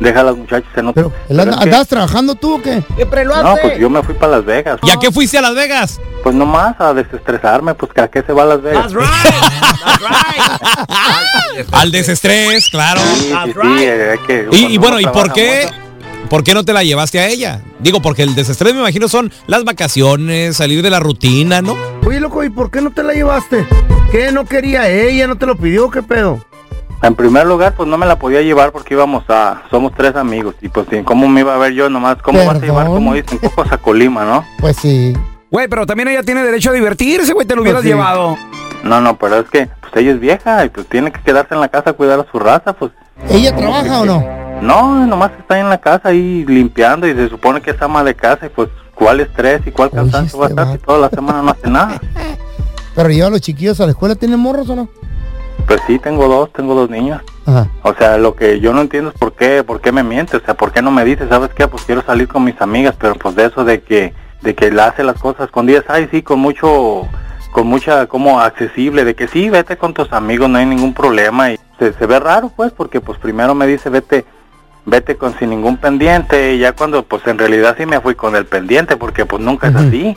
deja 0.00 0.20
a 0.20 0.24
las 0.24 0.36
muchachas 0.36 0.70
en 0.76 0.88
otro... 0.88 1.12
¿El 1.28 1.40
anda- 1.40 1.58
¿Andabas 1.60 1.88
trabajando 1.88 2.34
tú 2.34 2.54
o 2.56 2.62
qué? 2.62 2.82
Siempre 2.96 3.24
lo 3.24 3.40
No, 3.42 3.50
hace. 3.50 3.60
pues 3.62 3.78
yo 3.78 3.88
me 3.90 4.02
fui 4.02 4.14
para 4.14 4.32
Las 4.38 4.44
Vegas. 4.44 4.78
¿Y 4.82 4.90
a 4.90 4.96
qué 4.96 5.10
fuiste 5.12 5.38
a 5.38 5.42
Las 5.42 5.54
Vegas? 5.54 6.00
Pues 6.22 6.34
nomás 6.34 6.74
a 6.80 6.92
desestresarme, 6.94 7.74
pues 7.74 7.92
que 7.92 8.00
a 8.00 8.08
qué 8.08 8.22
se 8.22 8.32
va 8.32 8.42
a 8.42 8.46
Las 8.46 8.62
Vegas. 8.62 8.92
Al 11.72 11.90
desestrés, 11.90 12.68
claro. 12.70 13.00
Sí, 13.00 13.32
sí, 13.44 13.52
sí, 13.52 13.84
hay 13.84 14.18
que- 14.26 14.48
Y, 14.52 14.66
y 14.74 14.78
bueno, 14.78 15.00
¿y 15.00 15.04
por 15.06 15.32
qué? 15.32 15.68
¿Por 16.28 16.42
qué 16.44 16.54
no 16.54 16.64
te 16.64 16.72
la 16.72 16.82
llevaste 16.82 17.20
a 17.20 17.28
ella? 17.28 17.60
Digo, 17.80 18.00
porque 18.00 18.22
el 18.22 18.34
desestrés 18.34 18.72
me 18.72 18.80
imagino 18.80 19.06
son 19.08 19.30
las 19.46 19.64
vacaciones, 19.64 20.56
salir 20.56 20.82
de 20.82 20.88
la 20.88 20.98
rutina, 20.98 21.60
¿no? 21.60 21.76
Oye, 22.06 22.20
loco, 22.20 22.42
¿y 22.42 22.48
por 22.48 22.70
qué 22.70 22.80
no 22.80 22.90
te 22.90 23.02
la 23.02 23.12
llevaste? 23.12 23.66
¿Qué 24.10 24.32
no 24.32 24.46
quería 24.46 24.88
ella? 24.88 25.26
¿No 25.26 25.36
te 25.36 25.44
lo 25.44 25.56
pidió? 25.56 25.90
¿Qué 25.90 26.02
pedo? 26.02 26.42
En 27.02 27.14
primer 27.16 27.46
lugar, 27.46 27.74
pues 27.74 27.88
no 27.88 27.98
me 27.98 28.06
la 28.06 28.16
podía 28.16 28.42
llevar 28.42 28.70
porque 28.70 28.94
íbamos 28.94 29.24
a... 29.28 29.62
Somos 29.70 29.92
tres 29.96 30.14
amigos 30.14 30.54
y 30.62 30.68
pues 30.68 30.86
sí, 30.88 31.02
¿cómo 31.04 31.28
me 31.28 31.40
iba 31.40 31.54
a 31.54 31.58
ver 31.58 31.72
yo 31.72 31.90
nomás? 31.90 32.16
¿Cómo 32.22 32.38
vas 32.44 32.56
a 32.56 32.60
llevar, 32.60 32.84
Perdón. 32.84 32.94
como 32.94 33.14
dicen, 33.14 33.38
cocos 33.38 33.72
a 33.72 33.78
Colima, 33.78 34.24
no? 34.24 34.44
Pues 34.60 34.76
sí. 34.76 35.12
Güey, 35.50 35.66
pero 35.68 35.84
también 35.84 36.08
ella 36.08 36.22
tiene 36.22 36.44
derecho 36.44 36.70
a 36.70 36.74
divertirse, 36.74 37.32
güey, 37.32 37.44
te 37.46 37.54
lo 37.56 37.62
Pues 37.62 37.72
hubieras 37.72 37.82
sí. 37.82 37.88
llevado. 37.88 38.36
No, 38.84 39.00
no, 39.00 39.16
pero 39.18 39.38
es 39.40 39.50
que 39.50 39.68
pues 39.80 39.92
ella 39.96 40.12
es 40.12 40.20
vieja 40.20 40.64
y 40.64 40.68
pues 40.68 40.86
tiene 40.88 41.10
que 41.10 41.20
quedarse 41.20 41.54
en 41.54 41.60
la 41.60 41.68
casa 41.68 41.90
a 41.90 41.92
cuidar 41.92 42.20
a 42.20 42.26
su 42.30 42.38
raza, 42.38 42.72
pues... 42.72 42.92
¿Ella 43.28 43.54
trabaja 43.56 44.00
o 44.00 44.04
no? 44.04 44.24
No, 44.62 45.04
nomás 45.06 45.32
está 45.38 45.58
en 45.58 45.68
la 45.68 45.78
casa 45.78 46.10
ahí 46.10 46.44
limpiando 46.46 47.06
y 47.08 47.14
se 47.14 47.28
supone 47.28 47.60
que 47.60 47.72
es 47.72 47.82
ama 47.82 48.04
de 48.04 48.14
casa 48.14 48.46
y 48.46 48.48
pues 48.48 48.68
cuál 48.94 49.18
estrés 49.20 49.60
y 49.66 49.72
cuál 49.72 49.90
cansancio 49.90 50.38
va 50.38 50.46
a 50.46 50.48
estar 50.50 50.72
si 50.72 50.78
toda 50.78 50.98
la 50.98 51.10
semana 51.10 51.42
no 51.42 51.50
hace 51.50 51.68
nada. 51.68 52.00
Pero 52.94 53.08
lleva 53.08 53.26
a 53.26 53.30
los 53.30 53.40
chiquillos 53.40 53.80
a 53.80 53.86
la 53.86 53.90
escuela, 53.92 54.14
¿tienen 54.14 54.38
morros 54.38 54.68
o 54.70 54.76
no? 54.76 54.88
Pues 55.66 55.80
sí, 55.86 55.98
tengo 55.98 56.28
dos, 56.28 56.52
tengo 56.52 56.74
dos 56.74 56.90
niños. 56.90 57.22
Ajá. 57.46 57.68
O 57.82 57.94
sea, 57.94 58.18
lo 58.18 58.34
que 58.34 58.60
yo 58.60 58.72
no 58.72 58.80
entiendo 58.82 59.10
es 59.10 59.18
por 59.18 59.32
qué, 59.32 59.64
por 59.64 59.80
qué 59.80 59.92
me 59.92 60.02
miente, 60.02 60.36
o 60.36 60.40
sea, 60.40 60.54
por 60.54 60.72
qué 60.72 60.82
no 60.82 60.90
me 60.90 61.04
dice, 61.04 61.28
¿sabes 61.28 61.50
qué? 61.54 61.66
Pues 61.66 61.84
quiero 61.84 62.02
salir 62.02 62.28
con 62.28 62.44
mis 62.44 62.60
amigas, 62.60 62.94
pero 62.98 63.14
pues 63.14 63.34
de 63.34 63.46
eso 63.46 63.64
de 63.64 63.82
que, 63.82 64.14
de 64.42 64.54
que 64.54 64.70
la 64.70 64.86
hace 64.86 65.02
las 65.02 65.18
cosas 65.18 65.50
con 65.50 65.66
10, 65.66 65.84
ay, 65.88 66.08
sí, 66.10 66.22
con 66.22 66.38
mucho, 66.40 67.08
con 67.52 67.66
mucha, 67.66 68.06
como 68.06 68.40
accesible, 68.40 69.04
de 69.04 69.14
que 69.14 69.28
sí, 69.28 69.50
vete 69.50 69.76
con 69.76 69.94
tus 69.94 70.12
amigos, 70.12 70.48
no 70.48 70.58
hay 70.58 70.66
ningún 70.66 70.94
problema, 70.94 71.52
y 71.52 71.58
se, 71.78 71.92
se 71.92 72.06
ve 72.06 72.20
raro, 72.20 72.52
pues, 72.54 72.72
porque 72.72 73.00
pues 73.00 73.18
primero 73.18 73.54
me 73.54 73.66
dice, 73.66 73.90
vete, 73.90 74.24
vete 74.84 75.16
con 75.16 75.36
sin 75.38 75.50
ningún 75.50 75.76
pendiente, 75.78 76.54
y 76.54 76.58
ya 76.58 76.72
cuando, 76.72 77.04
pues 77.04 77.26
en 77.26 77.38
realidad 77.38 77.76
sí 77.78 77.86
me 77.86 78.00
fui 78.00 78.14
con 78.14 78.36
el 78.36 78.46
pendiente, 78.46 78.96
porque 78.96 79.26
pues 79.26 79.42
nunca 79.42 79.68
es 79.68 79.76
así. 79.76 80.16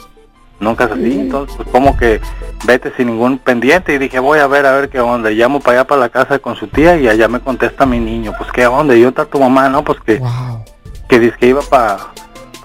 Nunca 0.60 0.86
es 0.86 0.92
así, 0.92 1.20
entonces 1.20 1.56
pues 1.58 1.68
como 1.70 1.98
que 1.98 2.22
vete 2.66 2.92
sin 2.96 3.08
ningún 3.08 3.38
pendiente. 3.38 3.94
Y 3.94 3.98
dije 3.98 4.20
voy 4.20 4.40
a 4.40 4.48
ver 4.48 4.66
a 4.66 4.72
ver 4.72 4.90
qué 4.90 5.00
onda, 5.00 5.32
Y 5.32 5.36
llamo 5.36 5.60
para 5.60 5.80
allá 5.80 5.88
para 5.88 6.02
la 6.02 6.10
casa 6.10 6.40
con 6.40 6.56
su 6.56 6.68
tía 6.68 6.98
y 6.98 7.08
allá 7.08 7.28
me 7.28 7.40
contesta 7.40 7.86
mi 7.86 8.00
niño, 8.00 8.34
pues 8.38 8.52
qué 8.52 8.66
onda, 8.68 8.96
y 8.96 9.02
yo 9.02 9.10
está 9.10 9.26
tu 9.26 9.40
mamá, 9.40 9.70
no, 9.70 9.84
pues 9.84 10.00
que, 10.06 10.22
que 11.10 11.20
dice 11.20 11.36
que 11.40 11.48
iba 11.48 11.62
para 11.62 11.98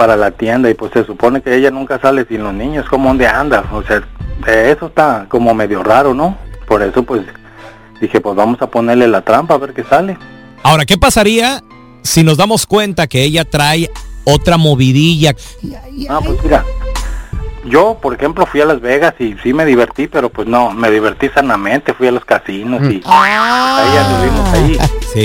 para 0.00 0.16
la 0.16 0.30
tienda. 0.30 0.70
Y 0.70 0.74
pues 0.74 0.92
se 0.92 1.04
supone 1.04 1.42
que 1.42 1.54
ella 1.54 1.70
nunca 1.70 2.00
sale 2.00 2.24
sin 2.24 2.42
los 2.42 2.54
niños, 2.54 2.88
como 2.88 3.08
donde 3.08 3.26
anda, 3.26 3.64
o 3.70 3.82
sea, 3.82 4.02
eso 4.46 4.86
está 4.86 5.26
como 5.28 5.52
medio 5.52 5.82
raro, 5.82 6.14
¿no? 6.14 6.38
Por 6.66 6.82
eso 6.82 7.02
pues 7.02 7.22
dije 8.00 8.18
pues 8.20 8.34
vamos 8.34 8.62
a 8.62 8.70
ponerle 8.70 9.08
la 9.08 9.20
trampa 9.20 9.54
a 9.54 9.58
ver 9.58 9.74
qué 9.74 9.84
sale. 9.84 10.16
Ahora, 10.62 10.86
¿qué 10.86 10.96
pasaría 10.96 11.62
si 12.02 12.22
nos 12.22 12.38
damos 12.38 12.64
cuenta 12.66 13.06
que 13.06 13.22
ella 13.22 13.44
trae 13.44 13.90
otra 14.24 14.56
movidilla? 14.56 15.34
Ah, 16.08 16.20
pues 16.24 16.42
mira, 16.42 16.64
yo, 17.64 17.98
por 18.00 18.14
ejemplo, 18.14 18.46
fui 18.46 18.60
a 18.60 18.64
Las 18.64 18.80
Vegas 18.80 19.14
y 19.18 19.34
sí 19.42 19.52
me 19.52 19.64
divertí, 19.64 20.06
pero 20.06 20.30
pues 20.30 20.48
no, 20.48 20.70
me 20.70 20.90
divertí 20.90 21.28
sanamente, 21.28 21.92
fui 21.94 22.08
a 22.08 22.12
los 22.12 22.24
casinos 22.24 22.80
y 22.90 23.00
ahí 23.06 23.96
anduvimos 23.96 24.48
ahí 24.54 24.78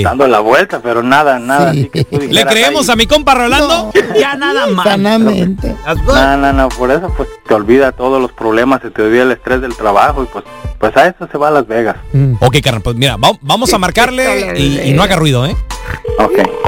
dando 0.04 0.28
la 0.28 0.40
vuelta, 0.40 0.80
pero 0.82 1.02
nada, 1.04 1.40
nada. 1.40 1.70
así 1.72 1.90
que 1.90 2.06
¿Le 2.30 2.46
creemos 2.46 2.90
"Ay, 2.90 2.94
a 2.94 2.96
mi 2.96 3.08
compa 3.08 3.34
Rolando? 3.36 3.92
Ya 4.20 4.36
nada 4.36 4.68
más. 4.68 4.86
Sanamente. 4.86 5.76
No, 6.16 6.38
no, 6.38 6.54
no, 6.54 6.70
por 6.70 6.92
eso 6.92 7.12
pues 7.16 7.30
te 7.48 7.54
olvida 7.54 7.92
todos 7.92 8.22
los 8.22 8.32
problemas, 8.32 8.82
se 8.82 8.90
te 8.92 9.02
olvida 9.02 9.24
el 9.24 9.32
estrés 9.32 9.62
del 9.62 9.76
trabajo 9.76 10.24
y 10.24 10.26
pues 10.28 10.44
pues 10.80 10.96
a 10.98 11.08
eso 11.08 11.28
se 11.32 11.38
va 11.38 11.48
a 11.48 11.52
Las 11.52 11.68
Vegas. 11.68 11.96
Ok, 12.42 12.58
carnal, 12.64 12.82
pues 12.82 12.96
mira, 12.96 13.16
va- 13.18 13.38
vamos 13.42 13.74
a 13.74 13.78
marcarle 13.78 14.54
y, 14.60 14.90
y 14.90 14.94
no 14.94 15.04
haga 15.04 15.16
ruido, 15.16 15.46
¿eh? 15.46 15.56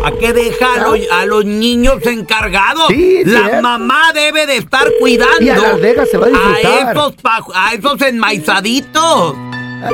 ¿A 0.06 0.12
qué 0.20 0.34
deja 0.34 0.74
a 0.76 0.78
los, 0.88 1.00
a 1.12 1.26
los 1.26 1.46
niños 1.46 2.06
encargados? 2.06 2.88
Sí, 2.88 3.22
la 3.26 3.40
cierto. 3.42 3.62
mamá 3.62 4.12
debe 4.14 4.46
de 4.46 4.58
estar 4.58 4.88
cuidando 5.00 5.42
Y 5.42 5.50
a 5.50 5.58
Las 5.58 5.82
Vegas 5.82 6.10
se 6.10 6.18
va 6.18 6.28
a 6.28 6.30
disfrutar. 6.30 6.92
esos, 6.96 7.16
pa- 7.18 7.46
a 7.54 7.74
esos 7.74 8.02
enmaizaditos. 8.02 9.36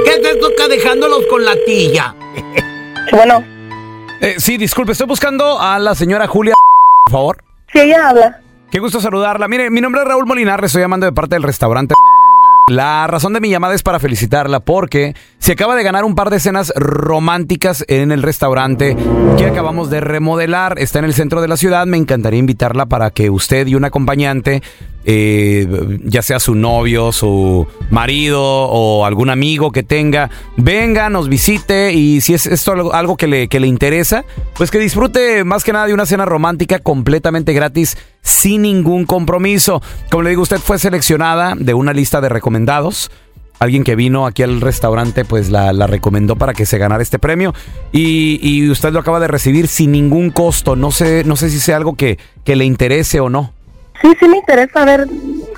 ¿Qué 0.06 0.12
es 0.12 0.28
esto 0.36 0.48
que 0.58 0.67
dejándolos 0.67 1.26
con 1.30 1.43
la 1.46 1.56
tilla? 1.65 2.15
Bueno, 3.12 3.43
Eh, 4.22 4.36
sí, 4.39 4.58
disculpe, 4.58 4.93
estoy 4.93 5.06
buscando 5.08 5.60
a 5.60 5.78
la 5.78 5.93
señora 5.93 6.26
Julia, 6.28 6.54
por 7.06 7.12
favor. 7.12 7.43
si 7.72 7.80
ella 7.82 8.10
habla. 8.10 8.39
Qué 8.72 8.80
gusto 8.80 9.00
saludarla. 9.02 9.48
Mire, 9.48 9.69
mi 9.69 9.82
nombre 9.82 10.02
es 10.02 10.08
Raúl 10.08 10.26
Molinar, 10.26 10.62
le 10.62 10.67
estoy 10.67 10.82
llamando 10.82 11.06
de 11.06 11.12
parte 11.12 11.36
del 11.36 11.43
restaurante. 11.43 11.93
La 12.69 13.08
razón 13.08 13.34
de 13.34 13.41
mi 13.41 13.49
llamada 13.49 13.76
es 13.76 13.84
para 13.84 13.99
felicitarla 13.99 14.62
porque 14.62 15.15
se 15.38 15.52
acaba 15.52 15.76
de 15.76 15.84
ganar 15.84 16.06
un 16.06 16.15
par 16.15 16.30
de 16.30 16.38
escenas 16.38 16.71
románticas 16.78 17.84
en 17.89 18.13
el 18.13 18.23
restaurante 18.23 18.95
que 19.38 19.45
acabamos 19.45 19.89
de 19.89 19.99
remodelar. 19.99 20.80
Está 20.80 20.99
en 20.99 21.06
el 21.06 21.13
centro 21.13 21.41
de 21.41 21.49
la 21.49 21.58
ciudad. 21.58 21.86
Me 21.86 21.97
encantaría 21.97 22.39
invitarla 22.39 22.86
para 22.86 23.10
que 23.10 23.30
usted 23.30 23.67
y 23.67 23.76
un 23.76 23.84
acompañante, 23.84 24.63
eh, 25.04 25.67
ya 26.06 26.21
sea 26.21 26.39
su 26.39 26.56
novio, 26.56 27.12
su 27.12 27.67
marido 27.89 28.41
o 28.41 29.06
algún 29.06 29.30
amigo 29.30 29.73
que 29.73 29.84
tenga, 29.84 30.30
venga, 30.56 31.10
nos 31.10 31.28
visite 31.28 31.91
y 31.91 32.21
si 32.21 32.34
es 32.34 32.45
esto 32.45 32.93
algo, 32.93 33.17
que, 33.17 33.28
le, 33.28 33.49
que 33.49 33.60
le 33.60 33.67
interesa, 33.67 34.23
pues 34.56 34.71
que 34.71 34.80
disfrute 34.80 35.43
más 35.43 35.65
que 35.65 35.73
nada 35.73 35.88
de 35.88 35.93
una 35.93 36.06
cena 36.06 36.23
romántica 36.23 36.80
completamente 36.80 37.52
gratis 37.52 37.97
sin 38.23 38.63
ningún 38.63 39.05
compromiso. 39.05 39.81
Como 40.09 40.23
le 40.23 40.31
digo, 40.31 40.41
usted 40.41 40.57
fue 40.57 40.79
seleccionada 40.79 41.53
de 41.55 41.73
una 41.73 41.93
lista 41.93 42.21
de 42.21 42.29
recomendados. 42.29 43.12
Alguien 43.59 43.83
que 43.83 43.95
vino 43.95 44.25
aquí 44.25 44.43
al 44.43 44.62
restaurante 44.62 45.23
pues 45.23 45.49
la, 45.49 45.71
recomendó 45.88 46.36
para 46.36 46.53
que 46.53 46.65
se 46.65 46.77
ganara 46.77 47.03
este 47.03 47.19
premio 47.19 47.53
y, 47.91 48.39
y 48.41 48.69
usted 48.69 48.91
lo 48.91 48.99
acaba 48.99 49.19
de 49.19 49.27
recibir 49.27 49.67
sin 49.67 49.91
ningún 49.91 50.31
costo. 50.31 50.75
No 50.75 50.91
sé, 50.91 51.23
no 51.23 51.36
sé 51.36 51.49
si 51.49 51.59
sea 51.59 51.77
algo 51.77 51.95
que, 51.95 52.17
que 52.43 52.55
le 52.55 52.65
interese 52.65 53.19
o 53.19 53.29
no. 53.29 53.53
Sí, 54.01 54.09
sí 54.19 54.27
me 54.27 54.38
interesa 54.38 54.83
ver 54.83 55.07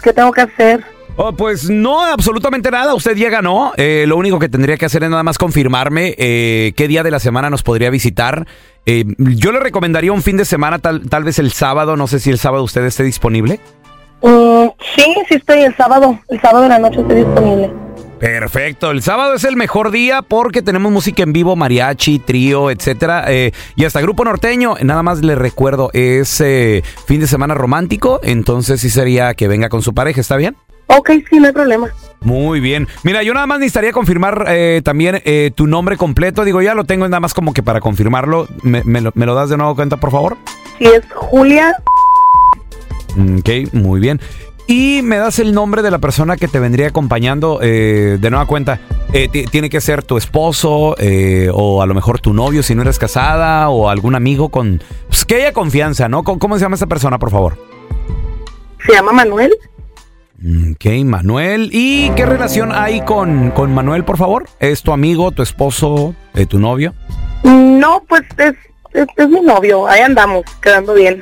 qué 0.03 0.13
tengo 0.13 0.31
que 0.31 0.41
hacer. 0.41 0.94
Oh, 1.17 1.31
pues 1.31 1.69
no, 1.69 2.03
absolutamente 2.03 2.69
nada. 2.69 2.93
Usted 2.93 3.15
ya 3.15 3.29
ganó. 3.29 3.71
Eh, 3.77 4.05
lo 4.07 4.17
único 4.17 4.37
que 4.37 4.49
tendría 4.49 4.77
que 4.77 4.85
hacer 4.85 5.03
es 5.03 5.09
nada 5.09 5.23
más 5.23 5.37
confirmarme 5.37 6.13
eh, 6.17 6.73
qué 6.75 6.87
día 6.87 7.03
de 7.03 7.11
la 7.11 7.19
semana 7.19 7.49
nos 7.49 7.63
podría 7.63 7.89
visitar. 7.89 8.45
Eh, 8.85 9.05
yo 9.17 9.51
le 9.51 9.59
recomendaría 9.59 10.11
un 10.11 10.21
fin 10.21 10.37
de 10.37 10.45
semana, 10.45 10.79
tal, 10.79 11.09
tal 11.09 11.23
vez 11.23 11.39
el 11.39 11.51
sábado. 11.51 11.95
No 11.95 12.07
sé 12.07 12.19
si 12.19 12.31
el 12.31 12.37
sábado 12.37 12.63
usted 12.63 12.83
esté 12.83 13.03
disponible. 13.03 13.59
Mm, 14.21 14.67
sí, 14.95 15.15
sí 15.29 15.35
estoy 15.35 15.59
el 15.59 15.75
sábado. 15.75 16.19
El 16.27 16.41
sábado 16.41 16.63
de 16.63 16.69
la 16.69 16.79
noche 16.79 16.99
estoy 16.99 17.17
disponible. 17.17 17.71
Perfecto, 18.19 18.91
el 18.91 19.01
sábado 19.01 19.33
es 19.33 19.43
el 19.43 19.57
mejor 19.57 19.91
día 19.91 20.21
porque 20.21 20.61
tenemos 20.61 20.91
música 20.91 21.23
en 21.23 21.33
vivo, 21.33 21.55
mariachi, 21.55 22.19
trío, 22.19 22.71
etcétera, 22.71 23.25
eh, 23.27 23.51
y 23.75 23.83
hasta 23.83 24.01
grupo 24.01 24.23
norteño. 24.23 24.75
Nada 24.81 25.03
más 25.03 25.21
le 25.21 25.35
recuerdo, 25.35 25.89
es 25.93 26.39
eh, 26.39 26.81
fin 27.05 27.19
de 27.19 27.27
semana 27.27 27.55
romántico, 27.55 28.21
entonces 28.23 28.79
sí 28.79 28.89
sería 28.89 29.33
que 29.33 29.47
venga 29.49 29.67
con 29.67 29.81
su 29.81 29.93
pareja, 29.93 30.21
¿está 30.21 30.37
bien? 30.37 30.55
Ok, 30.87 31.11
sí, 31.29 31.39
no 31.39 31.47
hay 31.47 31.53
problema. 31.53 31.87
Muy 32.21 32.59
bien. 32.59 32.87
Mira, 33.03 33.21
yo 33.23 33.33
nada 33.33 33.45
más 33.47 33.59
necesitaría 33.59 33.91
confirmar 33.91 34.45
eh, 34.47 34.81
también 34.83 35.21
eh, 35.25 35.51
tu 35.53 35.67
nombre 35.67 35.97
completo. 35.97 36.43
Digo, 36.43 36.61
ya 36.61 36.73
lo 36.75 36.83
tengo 36.85 37.07
nada 37.07 37.19
más 37.19 37.33
como 37.33 37.53
que 37.53 37.63
para 37.63 37.79
confirmarlo. 37.81 38.47
¿Me, 38.63 38.83
me 38.83 39.01
lo, 39.01 39.11
me 39.15 39.25
lo 39.25 39.35
das 39.35 39.49
de 39.49 39.57
nuevo 39.57 39.75
cuenta, 39.75 39.97
por 39.97 40.11
favor? 40.11 40.37
Sí, 40.79 40.85
es 40.85 41.03
Julia. 41.13 41.75
Ok, 43.39 43.73
muy 43.73 43.99
bien. 43.99 44.19
Y 44.67 45.01
me 45.03 45.17
das 45.17 45.37
el 45.37 45.53
nombre 45.53 45.83
de 45.83 45.91
la 45.91 45.99
persona 45.99 46.37
que 46.37 46.47
te 46.47 46.59
vendría 46.59 46.87
acompañando 46.87 47.59
eh, 47.61 48.17
de 48.19 48.29
nueva 48.31 48.47
cuenta. 48.47 48.79
Eh, 49.13 49.27
ti- 49.29 49.45
tiene 49.45 49.69
que 49.69 49.79
ser 49.79 50.01
tu 50.03 50.17
esposo 50.17 50.95
eh, 50.97 51.49
o 51.53 51.83
a 51.83 51.85
lo 51.85 51.93
mejor 51.93 52.19
tu 52.19 52.33
novio 52.33 52.63
si 52.63 52.73
no 52.73 52.81
eres 52.81 52.97
casada 52.97 53.69
o 53.69 53.89
algún 53.89 54.15
amigo 54.15 54.49
con... 54.49 54.81
Pues 55.07 55.23
que 55.25 55.35
haya 55.35 55.53
confianza, 55.53 56.09
¿no? 56.09 56.23
¿Cómo, 56.23 56.39
cómo 56.39 56.57
se 56.57 56.63
llama 56.65 56.75
esa 56.75 56.87
persona, 56.87 57.19
por 57.19 57.29
favor? 57.29 57.57
Se 58.85 58.93
llama 58.93 59.11
Manuel. 59.11 59.55
Ok, 60.37 60.85
Manuel. 61.05 61.69
¿Y 61.71 62.09
qué 62.11 62.25
relación 62.25 62.71
hay 62.73 63.01
con, 63.01 63.51
con 63.51 63.73
Manuel, 63.73 64.03
por 64.03 64.17
favor? 64.17 64.47
¿Es 64.59 64.83
tu 64.83 64.91
amigo, 64.91 65.31
tu 65.31 65.41
esposo, 65.41 66.13
eh, 66.33 66.45
tu 66.45 66.59
novio? 66.59 66.93
No, 67.43 68.03
pues 68.07 68.23
es, 68.37 68.53
es, 68.93 69.07
es 69.15 69.29
mi 69.29 69.41
novio. 69.41 69.87
Ahí 69.87 70.01
andamos, 70.01 70.43
quedando 70.61 70.93
bien. 70.93 71.21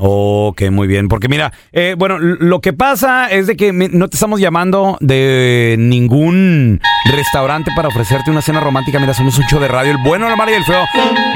Ok, 0.00 0.62
muy 0.70 0.86
bien. 0.86 1.08
Porque 1.08 1.28
mira, 1.28 1.52
eh, 1.72 1.96
bueno, 1.98 2.18
lo 2.18 2.60
que 2.60 2.72
pasa 2.72 3.26
es 3.30 3.48
de 3.48 3.56
que 3.56 3.72
me- 3.72 3.88
no 3.88 4.08
te 4.08 4.16
estamos 4.16 4.38
llamando 4.40 4.96
de 5.00 5.74
ningún 5.78 6.80
restaurante 7.12 7.72
para 7.74 7.88
ofrecerte 7.88 8.30
una 8.30 8.40
cena 8.40 8.60
romántica. 8.60 9.00
Mira, 9.00 9.12
somos 9.12 9.36
un 9.38 9.44
show 9.46 9.58
de 9.60 9.66
radio, 9.66 9.90
el 9.90 9.98
bueno, 9.98 10.28
la 10.28 10.36
mala 10.36 10.52
y 10.52 10.54
el 10.54 10.64
feo. 10.64 10.84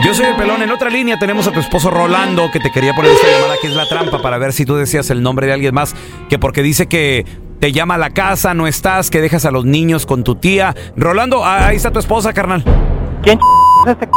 Yo 0.05 0.15
soy 0.15 0.27
el 0.27 0.37
pelón. 0.37 0.63
En 0.63 0.71
otra 0.71 0.91
línea 0.91 1.19
tenemos 1.19 1.47
a 1.49 1.51
tu 1.53 1.59
esposo 1.61 1.91
Rolando, 1.91 2.51
que 2.53 2.61
te 2.61 2.71
quería 2.71 2.95
poner 2.95 3.11
esta 3.11 3.27
llamada, 3.31 3.55
que 3.61 3.67
es 3.67 3.75
la 3.75 3.87
trampa, 3.89 4.23
para 4.23 4.39
ver 4.39 4.53
si 4.53 4.65
tú 4.65 4.77
decías 4.77 5.11
el 5.11 5.23
nombre 5.23 5.47
de 5.49 5.55
alguien 5.55 5.75
más, 5.75 5.95
que 6.29 6.39
porque 6.39 6.63
dice 6.63 6.87
que 6.87 7.27
te 7.59 7.73
llama 7.73 7.95
a 7.95 7.99
la 7.99 8.11
casa, 8.11 8.55
no 8.55 8.67
estás, 8.69 9.11
que 9.11 9.21
dejas 9.21 9.45
a 9.45 9.51
los 9.51 9.65
niños 9.65 10.07
con 10.07 10.23
tu 10.23 10.37
tía. 10.37 10.75
Rolando, 10.97 11.45
ah, 11.45 11.67
ahí 11.67 11.77
está 11.77 11.91
tu 11.91 11.99
esposa, 11.99 12.33
carnal. 12.33 12.63
¿Quién 13.23 13.39
es 13.87 13.93
este 13.93 14.09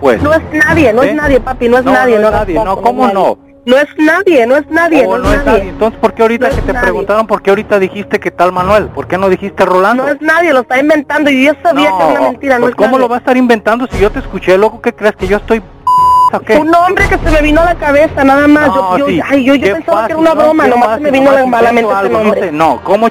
pues? 0.00 0.22
No 0.22 0.32
es 0.32 0.40
nadie, 0.52 0.92
no 0.92 1.02
¿Eh? 1.02 1.10
es 1.10 1.14
nadie, 1.14 1.40
papi, 1.40 1.68
no 1.68 1.78
es 1.78 1.84
No, 1.84 1.92
nadie. 1.92 2.14
no 2.16 2.22
es 2.22 2.26
hagas 2.28 2.40
nadie, 2.40 2.54
caso, 2.54 2.66
no, 2.66 2.80
¿cómo 2.82 3.06
no? 3.08 3.38
No 3.66 3.76
es 3.76 3.88
nadie, 3.98 4.46
no 4.46 4.56
es 4.56 4.66
nadie, 4.70 5.04
Oh, 5.06 5.18
no, 5.18 5.24
no 5.24 5.32
es 5.32 5.44
nadie. 5.44 5.58
nadie. 5.58 5.70
Entonces, 5.70 5.98
¿por 6.00 6.14
qué 6.14 6.22
ahorita 6.22 6.48
No 6.48 6.54
que 6.54 6.62
te 6.62 6.72
nadie. 6.72 6.82
preguntaron, 6.84 7.26
por 7.26 7.42
qué 7.42 7.50
ahorita 7.50 7.78
dijiste 7.80 8.20
que 8.20 8.30
tal 8.30 8.52
Manuel? 8.52 8.86
¿Por 8.90 9.08
qué 9.08 9.18
no 9.18 9.28
dijiste 9.28 9.64
Rolando? 9.64 10.04
No 10.04 10.08
es 10.08 10.20
nadie, 10.22 10.52
lo 10.52 10.60
está 10.60 10.78
inventando 10.78 11.30
y 11.30 11.44
yo 11.46 11.52
sabía 11.62 11.88
que 11.90 11.96
era 11.96 12.06
una 12.06 12.20
mentira, 12.30 12.54
no 12.58 12.60
pues 12.62 12.70
es 12.70 12.76
¿cómo 12.76 12.90
nadie. 12.92 13.00
lo 13.00 13.08
va 13.08 13.16
a 13.16 13.18
estar 13.18 13.36
inventando 13.36 13.88
si 13.90 13.98
yo 13.98 14.10
te 14.12 14.20
escuché, 14.20 14.56
loco? 14.56 14.80
¿Qué 14.80 14.94
crees 14.94 15.16
que 15.16 15.26
yo 15.26 15.38
estoy 15.38 15.60
o 16.32 16.40
qué? 16.40 16.56
Un 16.58 16.70
nombre 16.70 17.08
que 17.08 17.18
se 17.18 17.30
me 17.30 17.42
vino 17.42 17.60
a 17.60 17.64
la 17.64 17.74
cabeza, 17.74 18.22
nada 18.22 18.46
más. 18.46 18.68
No, 18.68 18.98
yo, 18.98 18.98
yo, 18.98 19.06
sí. 19.08 19.20
ay, 19.28 19.44
yo, 19.44 19.54
yo 19.56 19.74
pensaba 19.74 20.06
que 20.06 20.12
era 20.12 20.14
fácil, 20.14 20.16
una 20.16 20.30
¿no? 20.34 20.40
broma, 20.42 20.66
nomás 20.68 20.84
se 20.86 20.90
fácil, 20.90 21.02
me 21.04 21.10
vino 21.10 21.30
a 21.30 21.34
la, 21.34 21.62
la 21.62 21.72
mente 21.72 21.92
ese 21.92 22.08
no 22.08 22.22
nombre. 22.22 22.52
No, 22.52 22.80
¿cómo 22.84 23.08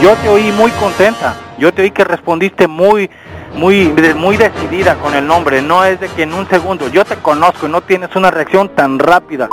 Yo 0.00 0.14
te 0.14 0.28
oí 0.28 0.52
muy 0.52 0.70
contenta. 0.72 1.34
Yo 1.58 1.74
te 1.74 1.82
oí 1.82 1.90
que 1.90 2.04
respondiste 2.04 2.68
muy, 2.68 3.10
muy, 3.54 3.88
muy 4.14 4.36
decidida 4.36 4.94
con 4.94 5.14
el 5.14 5.26
nombre. 5.26 5.60
No 5.60 5.84
es 5.84 5.98
de 5.98 6.08
que 6.08 6.22
en 6.22 6.34
un 6.34 6.48
segundo 6.48 6.88
yo 6.88 7.04
te 7.04 7.16
conozco 7.16 7.66
y 7.66 7.70
no 7.70 7.80
tienes 7.80 8.14
una 8.14 8.30
reacción 8.30 8.68
tan 8.68 9.00
rápida, 9.00 9.48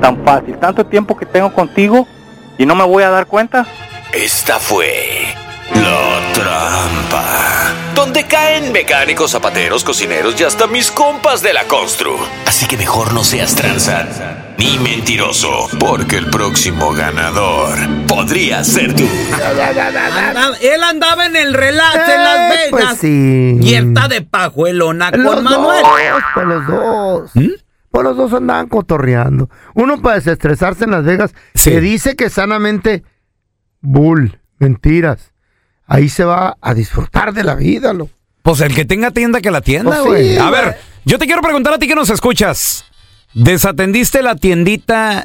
tan 0.00 0.24
fácil. 0.24 0.56
Tanto 0.58 0.86
tiempo 0.86 1.16
que 1.16 1.26
tengo 1.26 1.52
contigo 1.52 2.06
y 2.56 2.66
no 2.66 2.76
me 2.76 2.84
voy 2.84 3.02
a 3.02 3.10
dar 3.10 3.26
cuenta. 3.26 3.66
Esta 4.12 4.60
fue 4.60 5.34
la 5.74 6.32
trampa. 6.34 7.74
Donde 7.94 8.24
caen 8.26 8.70
mecánicos, 8.70 9.32
zapateros, 9.32 9.82
cocineros 9.82 10.40
y 10.40 10.44
hasta 10.44 10.68
mis 10.68 10.92
compas 10.92 11.42
de 11.42 11.52
la 11.52 11.64
constru. 11.64 12.16
Así 12.46 12.66
que 12.66 12.76
mejor 12.76 13.12
no 13.12 13.24
seas 13.24 13.56
tranza 13.56 14.29
ni 14.60 14.78
mentiroso, 14.78 15.48
porque 15.78 16.16
el 16.16 16.26
próximo 16.28 16.92
ganador 16.92 17.78
podría 18.06 18.62
ser 18.62 18.94
tú. 18.94 19.04
Andaba- 19.32 20.56
él 20.60 20.82
andaba 20.84 21.24
en 21.26 21.36
el 21.36 21.54
relax 21.54 21.96
en 21.96 22.22
Las 22.22 22.50
Vegas. 22.50 22.68
pues 22.70 22.98
sí. 23.00 23.58
Y 23.62 23.74
está 23.74 24.06
de 24.08 24.20
pajuelona 24.22 25.10
Los 25.12 25.34
con 25.36 25.44
Manuel. 25.44 25.82
dos, 25.82 26.22
pues 26.34 26.46
los 26.46 26.66
dos. 26.66 27.30
Pues 27.90 28.04
los 28.04 28.16
dos 28.16 28.32
andaban 28.34 28.68
cotorreando. 28.68 29.48
Uno 29.74 30.00
para 30.02 30.16
desestresarse 30.16 30.84
en 30.84 30.90
Las 30.90 31.04
Vegas, 31.04 31.34
que 31.64 31.80
dice 31.80 32.14
que 32.14 32.28
sanamente, 32.30 33.02
bull, 33.80 34.38
mentiras. 34.58 35.32
Ahí 35.86 36.08
se 36.10 36.24
va 36.24 36.56
a 36.60 36.74
disfrutar 36.74 37.32
de 37.32 37.42
la 37.44 37.54
vida, 37.56 37.92
lo. 37.94 38.08
Pues 38.42 38.60
el 38.60 38.74
que 38.74 38.84
tenga 38.84 39.10
tienda 39.10 39.40
que 39.40 39.50
la 39.50 39.60
tienda, 39.62 39.90
Pues 39.96 40.02
güey. 40.04 40.32
sí, 40.34 40.38
a 40.38 40.50
ver, 40.50 40.78
yo 41.06 41.18
te 41.18 41.26
quiero 41.26 41.42
preguntar 41.42 41.72
a 41.72 41.78
ti 41.78 41.88
que 41.88 41.94
nos 41.94 42.10
escuchas. 42.10 42.84
¿Desatendiste 43.34 44.22
la 44.22 44.34
tiendita 44.36 45.22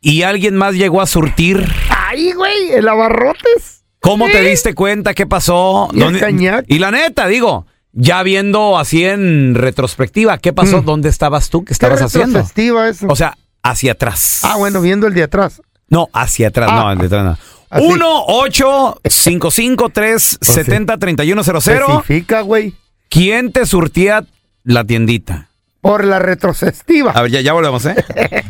y 0.00 0.22
alguien 0.22 0.56
más 0.56 0.74
llegó 0.74 1.00
a 1.00 1.06
surtir? 1.06 1.66
Ahí, 2.08 2.32
güey, 2.32 2.72
el 2.72 2.88
abarrotes. 2.88 3.84
¿Cómo 4.00 4.26
te 4.26 4.42
diste 4.42 4.74
cuenta? 4.74 5.14
¿Qué 5.14 5.26
pasó? 5.26 5.88
Y 5.92 5.96
el 5.98 6.04
¿Dónde- 6.04 6.20
cañac. 6.20 6.64
y 6.68 6.78
la 6.78 6.90
neta, 6.90 7.26
digo, 7.26 7.66
ya 7.92 8.22
viendo 8.22 8.78
así 8.78 9.04
en 9.04 9.54
retrospectiva, 9.54 10.38
¿qué 10.38 10.52
pasó? 10.52 10.82
¿Dónde 10.82 11.08
estabas 11.08 11.50
tú? 11.50 11.64
¿Qué 11.64 11.72
estabas 11.72 12.00
haciendo? 12.02 12.40
eso? 12.40 13.06
O 13.08 13.16
sea, 13.16 13.36
hacia 13.62 13.92
atrás. 13.92 14.40
Ah, 14.44 14.56
bueno, 14.56 14.80
viendo 14.80 15.06
el 15.06 15.14
de 15.14 15.24
atrás. 15.24 15.60
No, 15.88 16.08
hacia 16.12 16.48
atrás, 16.48 16.68
Ah. 16.72 16.76
no, 16.76 16.92
el 16.92 16.98
de 16.98 17.06
atrás 17.06 17.24
no. 17.24 17.38
Así. 17.70 17.84
1 17.86 18.24
8 18.28 19.00
55 19.04 19.88
3 19.90 20.38
70 20.40 20.96
31 20.98 21.42
00 21.42 21.58
Especifica, 21.58 22.40
güey. 22.40 22.74
¿Quién 23.10 23.52
te 23.52 23.66
surtía 23.66 24.24
la 24.64 24.84
tiendita? 24.84 25.47
Por 25.88 26.04
la 26.04 26.18
retrospectiva. 26.18 27.12
A 27.12 27.22
ver, 27.22 27.30
ya, 27.30 27.40
ya 27.40 27.54
volvemos, 27.54 27.86
¿eh? 27.86 27.94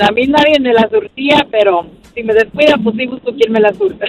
A 0.00 0.12
mí 0.12 0.26
nadie 0.26 0.60
me 0.60 0.74
la 0.74 0.86
surtía, 0.90 1.46
pero 1.50 1.86
si 2.18 2.24
me 2.24 2.34
descuida, 2.34 2.76
pues 2.82 2.96
sí 2.96 3.06
busco 3.06 3.32
quién 3.32 3.52
me 3.52 3.60
la 3.60 3.72
surta. 3.72 4.06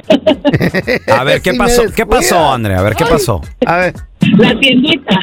A 1.15 1.23
ver, 1.23 1.41
¿qué 1.41 1.51
Si 1.51 1.57
me 1.57 1.63
pasó? 1.63 1.81
¿Qué 1.83 1.87
descuida. 1.87 2.07
pasó, 2.07 2.53
Andrea? 2.53 2.79
A 2.79 2.81
ver, 2.81 2.95
¿qué 2.95 3.03
Ay. 3.03 3.09
pasó? 3.11 3.41
A 3.65 3.77
ver, 3.77 3.93
la 4.37 4.59
tiendita. 4.59 5.19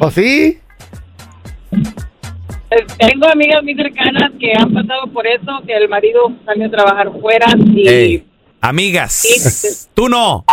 ¿o 0.00 0.10
sí? 0.10 0.58
Eh, 1.70 2.86
Tengo 2.98 3.28
amigas 3.30 3.62
muy 3.62 3.76
cercanas 3.76 4.32
que 4.40 4.52
han 4.58 4.72
pasado 4.72 5.06
por 5.12 5.24
eso, 5.24 5.62
que 5.64 5.76
el 5.76 5.88
marido 5.88 6.32
salió 6.44 6.66
a 6.66 6.70
trabajar 6.70 7.12
fuera 7.20 7.46
y... 7.64 7.88
Ey, 7.88 8.24
amigas, 8.60 9.88
tú 9.94 10.08
no. 10.08 10.44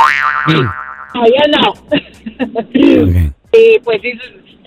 No, 1.14 1.26
ya 1.26 1.60
no. 1.60 1.74
y 3.52 3.80
pues 3.84 4.00
sí, 4.02 4.12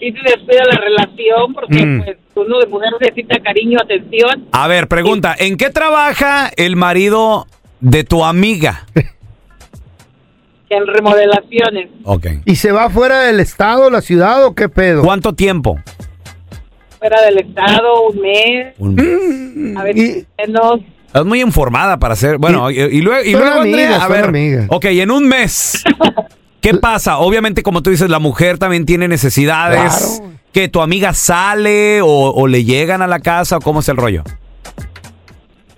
se- 0.05 0.11
sí 0.11 0.13
se 0.23 0.37
descuida 0.37 0.63
la 0.71 0.79
relación 0.79 1.55
porque 1.55 1.87
Mm. 1.87 2.03
pues 2.05 2.17
uno 2.35 2.59
de 2.59 2.67
mujer 2.67 2.91
necesita 3.01 3.39
cariño, 3.41 3.79
atención. 3.83 4.49
A 4.53 4.67
ver, 4.69 4.89
pregunta, 4.89 5.35
¿en 5.39 5.57
qué 5.57 5.71
trabaja 5.71 6.51
el 6.57 6.77
marido 6.77 7.47
de 7.81 8.05
tu 8.05 8.25
amiga? 8.25 8.87
En 10.71 10.87
remodelaciones. 10.87 11.89
Ok. 12.05 12.27
¿Y 12.47 12.57
se 12.57 12.73
va 12.73 12.91
fuera 12.91 13.21
del 13.21 13.39
estado, 13.39 13.91
la 13.91 14.01
ciudad 14.01 14.45
o 14.45 14.55
qué 14.55 14.69
pedo? 14.69 15.03
¿Cuánto 15.03 15.35
tiempo? 15.35 15.79
Fuera 16.99 17.21
del 17.23 17.39
estado, 17.39 18.09
un 18.09 18.21
mes, 18.21 18.75
Mm, 18.79 19.77
a 19.79 19.85
veces 19.85 20.27
menos. 20.39 20.81
Estás 21.07 21.25
muy 21.27 21.41
informada 21.43 21.99
para 21.99 22.15
hacer. 22.15 22.39
Bueno, 22.39 22.71
y, 22.73 22.81
y 22.81 23.01
luego, 23.03 23.23
y 23.25 23.33
luego, 23.33 23.61
Andrea, 23.61 23.87
amigas, 23.87 23.99
a 23.99 24.07
son 24.07 24.13
ver. 24.13 24.25
amigas. 24.25 24.67
Ok, 24.71 24.85
en 24.87 25.11
un 25.13 25.29
mes. 25.29 25.85
¿Qué 26.65 26.75
pasa? 26.79 27.19
Obviamente, 27.19 27.63
como 27.63 27.83
tú 27.83 27.91
dices, 27.91 28.09
la 28.09 28.21
mujer 28.21 28.59
también 28.59 28.87
tiene 28.87 29.07
necesidades. 29.07 30.19
Claro. 30.19 30.33
Que 30.51 30.69
tu 30.69 30.81
amiga 30.81 31.13
sale 31.13 32.01
o, 32.01 32.09
o 32.09 32.47
le 32.47 32.65
llegan 32.65 33.03
a 33.03 33.07
la 33.07 33.19
casa 33.21 33.59
o 33.59 33.61
cómo 33.61 33.81
es 33.81 33.89
el 33.91 33.99
rollo. 33.99 34.23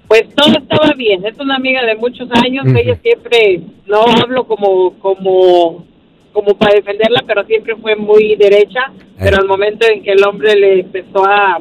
Pues 0.07 0.23
todo 0.37 0.57
estaba 0.57 0.93
bien. 0.97 1.27
Es 1.27 1.37
una 1.41 1.57
amiga 1.57 1.85
de 1.85 1.97
muchos 1.97 2.29
años. 2.31 2.65
Ella 2.67 2.97
siempre, 3.03 3.63
no 3.87 4.03
hablo 4.03 4.47
como, 4.47 4.93
como, 5.01 5.85
como 6.33 6.55
para 6.57 6.77
defenderla, 6.77 7.25
pero 7.27 7.45
siempre 7.47 7.75
fue 7.77 7.97
muy 7.97 8.37
derecha. 8.37 8.93
Pero 9.19 9.39
al 9.39 9.49
momento 9.49 9.87
en 9.93 10.05
que 10.05 10.13
el 10.13 10.23
hombre 10.25 10.55
le 10.55 10.81
empezó 10.81 11.25
a, 11.25 11.59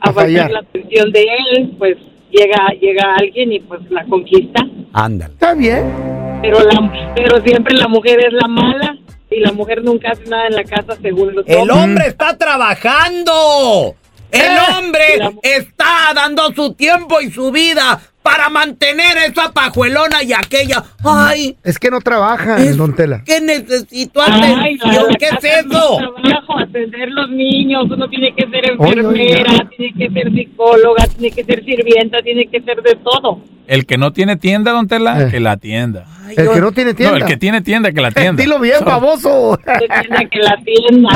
a 0.00 0.12
fallar. 0.12 0.44
faltar 0.44 0.50
la 0.52 0.60
atención 0.60 1.12
de 1.12 1.26
él, 1.52 1.74
pues 1.76 1.98
llega, 2.30 2.68
llega 2.80 3.14
alguien 3.16 3.52
y 3.52 3.60
pues 3.60 3.80
la 3.90 4.04
conquista. 4.04 4.66
Ándale. 4.94 5.34
Está 5.34 5.52
bien. 5.52 6.07
Pero 6.40 6.60
la, 6.62 7.12
pero 7.14 7.40
siempre 7.42 7.74
la 7.74 7.88
mujer 7.88 8.20
es 8.24 8.32
la 8.32 8.46
mala 8.48 8.96
y 9.30 9.40
la 9.40 9.52
mujer 9.52 9.82
nunca 9.82 10.10
hace 10.12 10.24
nada 10.26 10.46
en 10.46 10.54
la 10.54 10.64
casa 10.64 10.96
según 11.02 11.34
los 11.34 11.46
El 11.46 11.58
hombres. 11.70 11.76
hombre 11.84 12.06
está 12.06 12.36
trabajando. 12.38 13.94
El 14.30 14.40
Eh. 14.40 14.58
hombre 14.78 15.04
está 15.42 16.12
dando 16.14 16.52
su 16.52 16.74
tiempo 16.74 17.20
y 17.20 17.30
su 17.30 17.50
vida 17.50 18.00
para 18.30 18.48
mantener 18.50 19.16
esa 19.26 19.50
pajuelona 19.52 20.22
y 20.22 20.32
aquella. 20.34 20.84
Ay, 21.04 21.56
Es 21.64 21.78
que 21.78 21.90
no 21.90 22.00
trabajan, 22.00 22.76
don 22.76 22.94
Tela. 22.94 23.22
que 23.24 23.40
necesito 23.40 24.20
Ay, 24.20 24.76
atención. 24.78 25.06
la 25.08 25.14
¿Qué 25.18 25.24
es 25.26 25.44
es 25.44 25.66
eso? 25.66 25.96
trabajo, 25.98 26.58
atender 26.58 27.08
los 27.10 27.30
niños, 27.30 27.84
uno 27.90 28.06
tiene 28.08 28.34
que 28.34 28.46
ser 28.48 28.70
enfermera, 28.72 29.52
oye. 29.52 29.68
tiene 29.76 29.94
que 29.96 30.10
ser 30.12 30.32
psicóloga, 30.32 31.06
tiene 31.06 31.34
que 31.34 31.44
ser 31.44 31.64
sirvienta, 31.64 32.18
tiene 32.22 32.46
que 32.48 32.60
ser 32.60 32.82
de 32.82 32.96
todo. 32.96 33.40
El 33.66 33.86
que 33.86 33.96
no 33.98 34.12
tiene 34.12 34.36
tienda, 34.36 34.72
don 34.72 34.88
Tela, 34.88 35.22
Eh. 35.22 35.28
que 35.30 35.40
la 35.40 35.56
tienda. 35.56 36.04
El 36.36 36.50
que 36.50 36.60
no 36.60 36.72
tiene 36.72 36.92
tienda. 36.94 37.18
No, 37.18 37.24
el 37.24 37.30
que 37.30 37.36
tiene 37.38 37.62
tienda, 37.62 37.92
que 37.92 38.00
la 38.02 38.10
tienda. 38.12 38.42
Dilo 38.42 38.58
bien, 38.58 38.78
So- 38.80 38.84
baboso. 38.84 39.58
Tiene 39.64 40.28
que 40.28 40.38
la 40.40 40.56
tienda. 40.64 41.10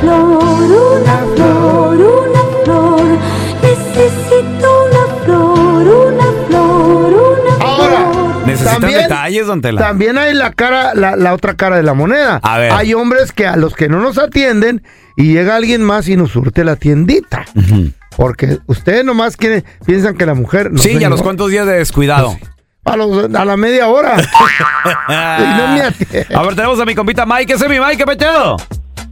flor, 0.00 1.02
una 1.02 1.18
flor. 1.36 1.79
Necesito 3.70 4.86
una 4.88 5.24
flor, 5.24 6.12
una 6.12 6.46
flor, 6.48 7.12
una 7.12 7.64
Ahora, 7.64 8.10
Necesitan 8.44 8.80
También- 8.80 9.02
detalles, 9.02 9.46
don 9.46 9.60
Tela. 9.62 9.80
También 9.80 10.18
hay 10.18 10.34
la 10.34 10.52
cara, 10.52 10.94
la, 10.94 11.14
la 11.14 11.34
otra 11.34 11.54
cara 11.54 11.76
de 11.76 11.84
la 11.84 11.94
moneda. 11.94 12.40
A 12.42 12.58
ver. 12.58 12.72
Hay 12.72 12.94
hombres 12.94 13.30
que 13.32 13.46
a 13.46 13.56
los 13.56 13.74
que 13.74 13.88
no 13.88 14.00
nos 14.00 14.18
atienden 14.18 14.82
y 15.16 15.32
llega 15.32 15.54
alguien 15.56 15.82
más 15.84 16.08
y 16.08 16.16
nos 16.16 16.32
surte 16.32 16.64
la 16.64 16.74
tiendita. 16.76 17.44
Porque 18.16 18.58
ustedes 18.66 19.04
nomás 19.04 19.36
quieren, 19.36 19.64
piensan 19.86 20.16
que 20.16 20.26
la 20.26 20.34
mujer. 20.34 20.72
no 20.72 20.78
sí, 20.82 20.96
y 21.00 21.04
a 21.04 21.08
los 21.08 21.22
cuantos 21.22 21.50
días 21.50 21.64
de 21.66 21.74
descuidado. 21.74 22.36
A, 22.84 22.96
los- 22.96 23.32
a 23.32 23.44
la 23.44 23.56
media 23.56 23.86
hora. 23.88 24.16
Y 25.08 25.42
no 25.42 25.68
me 25.68 25.82
a 26.34 26.42
ver, 26.42 26.54
tenemos 26.56 26.80
a 26.80 26.84
mi 26.84 26.94
compita 26.96 27.24
Mike. 27.24 27.52
Ese 27.52 27.64
es 27.66 27.70
mi 27.70 27.78
Mike, 27.78 27.98
¿qué 27.98 28.04
peteado? 28.06 28.56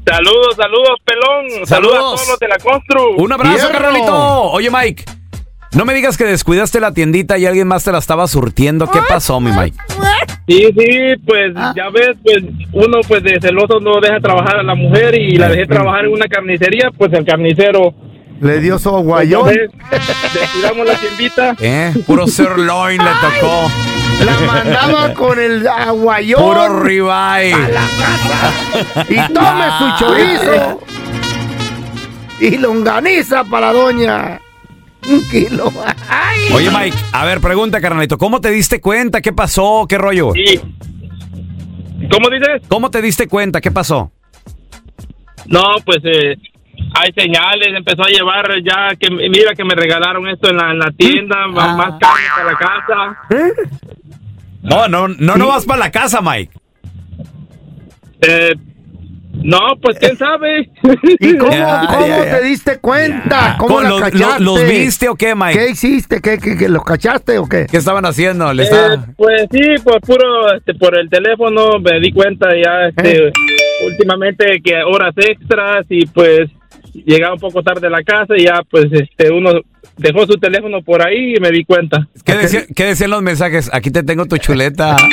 Saludos, 0.09 0.57
saludos, 0.57 0.99
pelón. 1.05 1.67
Saludos, 1.67 1.69
Saludos. 1.69 1.97
a 1.97 2.01
todos 2.01 2.29
los 2.29 2.39
de 2.39 2.49
la 2.49 2.59
Constru. 2.59 3.17
Un 3.17 3.33
abrazo, 3.33 3.69
carnalito. 3.71 4.43
Oye, 4.53 4.71
Mike. 4.71 5.05
No 5.75 5.85
me 5.85 5.93
digas 5.93 6.17
que 6.17 6.25
descuidaste 6.25 6.81
la 6.81 6.95
tiendita 6.95 7.37
y 7.37 7.45
alguien 7.45 7.69
más 7.69 7.85
te 7.85 7.93
la 7.93 7.99
estaba 7.99 8.27
surtiendo. 8.27 8.91
¿Qué 8.91 9.01
pasó, 9.07 9.39
mi 9.39 9.53
Mike? 9.53 9.77
Sí, 10.49 10.65
sí, 10.79 10.99
pues 11.27 11.53
ya 11.77 11.91
ves, 11.91 12.17
pues 12.25 12.43
uno 12.73 13.01
pues 13.07 13.23
de 13.23 13.39
celoso 13.39 13.79
no 13.81 14.01
deja 14.01 14.19
trabajar 14.19 14.57
a 14.57 14.63
la 14.63 14.75
mujer 14.75 15.15
y 15.21 15.37
la 15.37 15.51
dejé 15.51 15.67
trabajar 15.67 16.07
en 16.07 16.13
una 16.13 16.27
carnicería, 16.27 16.91
pues 16.97 17.13
el 17.13 17.25
carnicero. 17.27 17.93
Le 18.41 18.61
dio 18.61 18.79
su 18.79 18.91
guayón. 18.91 19.51
Entonces, 19.51 19.71
descuidamos 20.33 20.87
la 20.87 20.95
tiendita. 20.95 21.55
¿Eh? 21.61 21.93
Puro 22.07 22.27
sirloin 22.27 22.99
le 22.99 23.11
tocó. 23.21 23.69
La 24.25 24.41
mandaba 24.41 25.15
con 25.15 25.39
el 25.39 25.67
aguayón. 25.67 26.41
Puro 26.43 26.81
ribeye. 26.83 27.53
A 27.55 27.69
la 27.69 27.87
casa. 27.99 29.05
Y 29.09 29.33
tome 29.33 29.65
su 29.79 30.05
chorizo. 30.05 30.81
Y 32.41 32.57
longaniza 32.57 33.43
para 33.43 33.73
la 33.73 33.73
doña. 33.73 34.41
Un 35.09 35.29
kilo. 35.29 35.73
Ay. 36.09 36.53
Oye, 36.53 36.71
Mike, 36.71 36.97
a 37.11 37.25
ver, 37.25 37.41
pregunta, 37.41 37.81
carnalito. 37.81 38.17
¿Cómo 38.17 38.41
te 38.41 38.51
diste 38.51 38.81
cuenta? 38.81 39.21
¿Qué 39.21 39.33
pasó? 39.33 39.87
¿Qué 39.89 39.99
rollo? 39.99 40.33
¿Cómo 42.11 42.31
dices? 42.31 42.63
¿Cómo 42.69 42.91
te 42.93 43.03
diste 43.03 43.27
cuenta? 43.27 43.61
¿Qué 43.61 43.73
pasó? 43.73 44.13
No, 45.47 45.63
pues 45.85 45.99
eh, 46.05 46.37
hay 46.95 47.13
señales, 47.13 47.69
empezó 47.75 48.03
a 48.03 48.09
llevar 48.09 48.49
ya 48.65 48.95
que 48.97 49.11
mira 49.11 49.55
que 49.57 49.65
me 49.65 49.75
regalaron 49.75 50.29
esto 50.29 50.51
en 50.51 50.57
la, 50.59 50.71
en 50.71 50.79
la 50.79 50.91
tienda, 50.93 51.47
más, 51.49 51.77
más 51.77 51.99
carne 51.99 52.27
para 52.37 52.53
la 52.53 52.59
casa. 52.59 53.19
No, 54.69 54.89
no, 54.89 55.09
no, 55.09 55.37
no 55.37 55.47
vas 55.49 55.65
para 55.65 55.81
la 55.81 55.91
casa, 55.91 56.21
Mike. 56.21 56.53
Eh, 58.21 58.55
no, 59.43 59.59
pues 59.81 59.99
quién 59.99 60.17
sabe. 60.17 60.69
¿Y 61.21 61.37
cómo, 61.37 61.53
Ya, 61.53 61.85
cómo 61.87 62.07
ya, 62.07 62.25
ya. 62.25 62.39
te 62.39 62.45
diste 62.45 62.79
cuenta? 62.79 63.55
¿Cómo 63.59 63.69
¿Cómo 63.77 63.81
la 63.83 63.89
los- 63.91 64.01
cachaste? 64.01 64.43
los- 64.45 64.61
los 64.61 64.69
viste 64.69 65.09
o 65.09 65.15
qué, 65.15 65.35
Mike? 65.35 65.59
¿Qué 65.59 65.71
hiciste? 65.71 66.21
¿Qué, 66.21 66.39
qué, 66.39 66.57
qué, 66.57 66.69
los 66.69 66.85
cachaste 66.85 67.39
o 67.39 67.49
qué? 67.49 67.67
¿Qué 67.71 67.77
estaban 67.77 68.05
haciendo? 68.05 68.53
¿Le 68.53 68.65
Eh, 68.65 68.67
está- 68.67 69.07
pues 69.17 69.43
sí, 69.53 69.61
por 69.85 70.01
puro, 70.01 70.53
este, 70.57 70.75
por 70.75 70.99
el 70.99 71.09
teléfono 71.09 71.79
me 71.79 72.01
di 72.01 72.11
cuenta 72.13 72.49
ya, 72.57 72.89
este, 72.89 73.31
últimamente 73.87 74.61
que 74.65 74.83
horas 74.83 75.15
extras 75.17 75.87
y 75.89 76.05
pues 76.07 76.51
llegaba 76.93 77.35
un 77.35 77.41
poco 77.41 77.63
tarde 77.63 77.87
a 77.87 77.91
la 77.91 78.03
casa 78.03 78.35
y 78.37 78.45
ya 78.45 78.61
pues 78.69 78.87
este 78.91 79.31
uno 79.31 79.53
dejó 79.99 80.27
su 80.27 80.39
teléfono 80.39 80.81
por 80.83 81.07
ahí 81.07 81.35
y 81.37 81.41
me 81.41 81.51
di 81.51 81.65
cuenta. 81.65 82.09
¿Qué, 82.25 82.35
decía- 82.37 82.65
qué 82.75 82.85
decían 82.87 83.11
los 83.11 83.23
mensajes? 83.23 83.71
Aquí 83.73 83.91
te 83.91 84.03
tengo 84.03 84.27
tu 84.27 84.37
chuleta. 84.39 84.97
¿A 84.97 85.07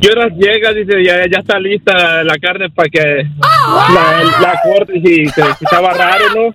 qué 0.00 0.08
horas 0.10 0.32
llegas? 0.38 0.74
Dice, 0.74 1.04
ya, 1.04 1.16
ya 1.30 1.38
está 1.40 1.58
lista 1.58 2.24
la 2.24 2.36
carne 2.38 2.70
para 2.70 2.88
que 2.88 3.00
la, 3.00 4.22
la 4.40 4.60
cortes 4.62 4.96
y 4.96 5.24
que, 5.24 5.42
que 5.42 5.64
estaba 5.64 5.92
raro, 5.92 6.24
¿no? 6.34 6.54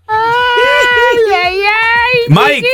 Mike, 2.29 2.67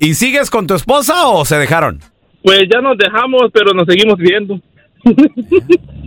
¿y 0.00 0.14
sigues 0.14 0.50
con 0.50 0.66
tu 0.66 0.74
esposa 0.74 1.28
o 1.28 1.44
se 1.44 1.56
dejaron? 1.56 2.00
Pues 2.42 2.62
ya 2.72 2.80
nos 2.80 2.96
dejamos, 2.96 3.42
pero 3.52 3.72
nos 3.74 3.86
seguimos 3.86 4.16
viendo. 4.16 4.58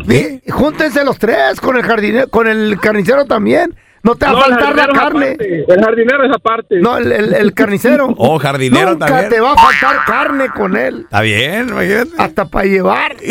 Sí, 0.08 0.42
Júntense 0.50 1.06
los 1.06 1.18
tres 1.18 1.62
con 1.62 1.78
el 1.78 1.84
jardinero, 1.84 2.28
con 2.30 2.48
el 2.48 2.78
carnicero 2.80 3.26
también. 3.26 3.76
No 4.04 4.16
te 4.16 4.26
va 4.26 4.32
a 4.32 4.42
faltar 4.42 4.76
la 4.76 4.88
carne. 4.88 5.26
aparte, 5.28 5.66
El 5.68 5.84
jardinero 5.84 6.26
es 6.26 6.32
aparte. 6.36 6.80
No, 6.82 6.98
el, 6.98 7.12
el- 7.12 7.34
el 7.34 7.54
carnicero. 7.54 8.14
Oh, 8.18 8.40
jardinero 8.40 8.92
Nunca 8.92 9.06
también. 9.06 9.30
te 9.30 9.40
va 9.40 9.54
a 9.54 9.56
faltar 9.56 10.06
carne 10.06 10.50
con 10.50 10.76
él. 10.76 11.02
Está 11.04 11.22
bien, 11.22 11.70
imagínate. 11.70 12.12
Hasta 12.18 12.46
para 12.46 12.66
llevar. 12.66 13.16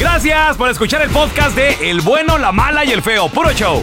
Gracias 0.00 0.56
por 0.56 0.68
escuchar 0.70 1.02
el 1.02 1.10
podcast 1.10 1.54
de 1.56 1.90
El 1.90 2.00
Bueno, 2.00 2.36
la 2.38 2.50
Mala 2.52 2.84
y 2.84 2.90
el 2.90 3.02
Feo. 3.02 3.28
Puro 3.28 3.52
show. 3.52 3.82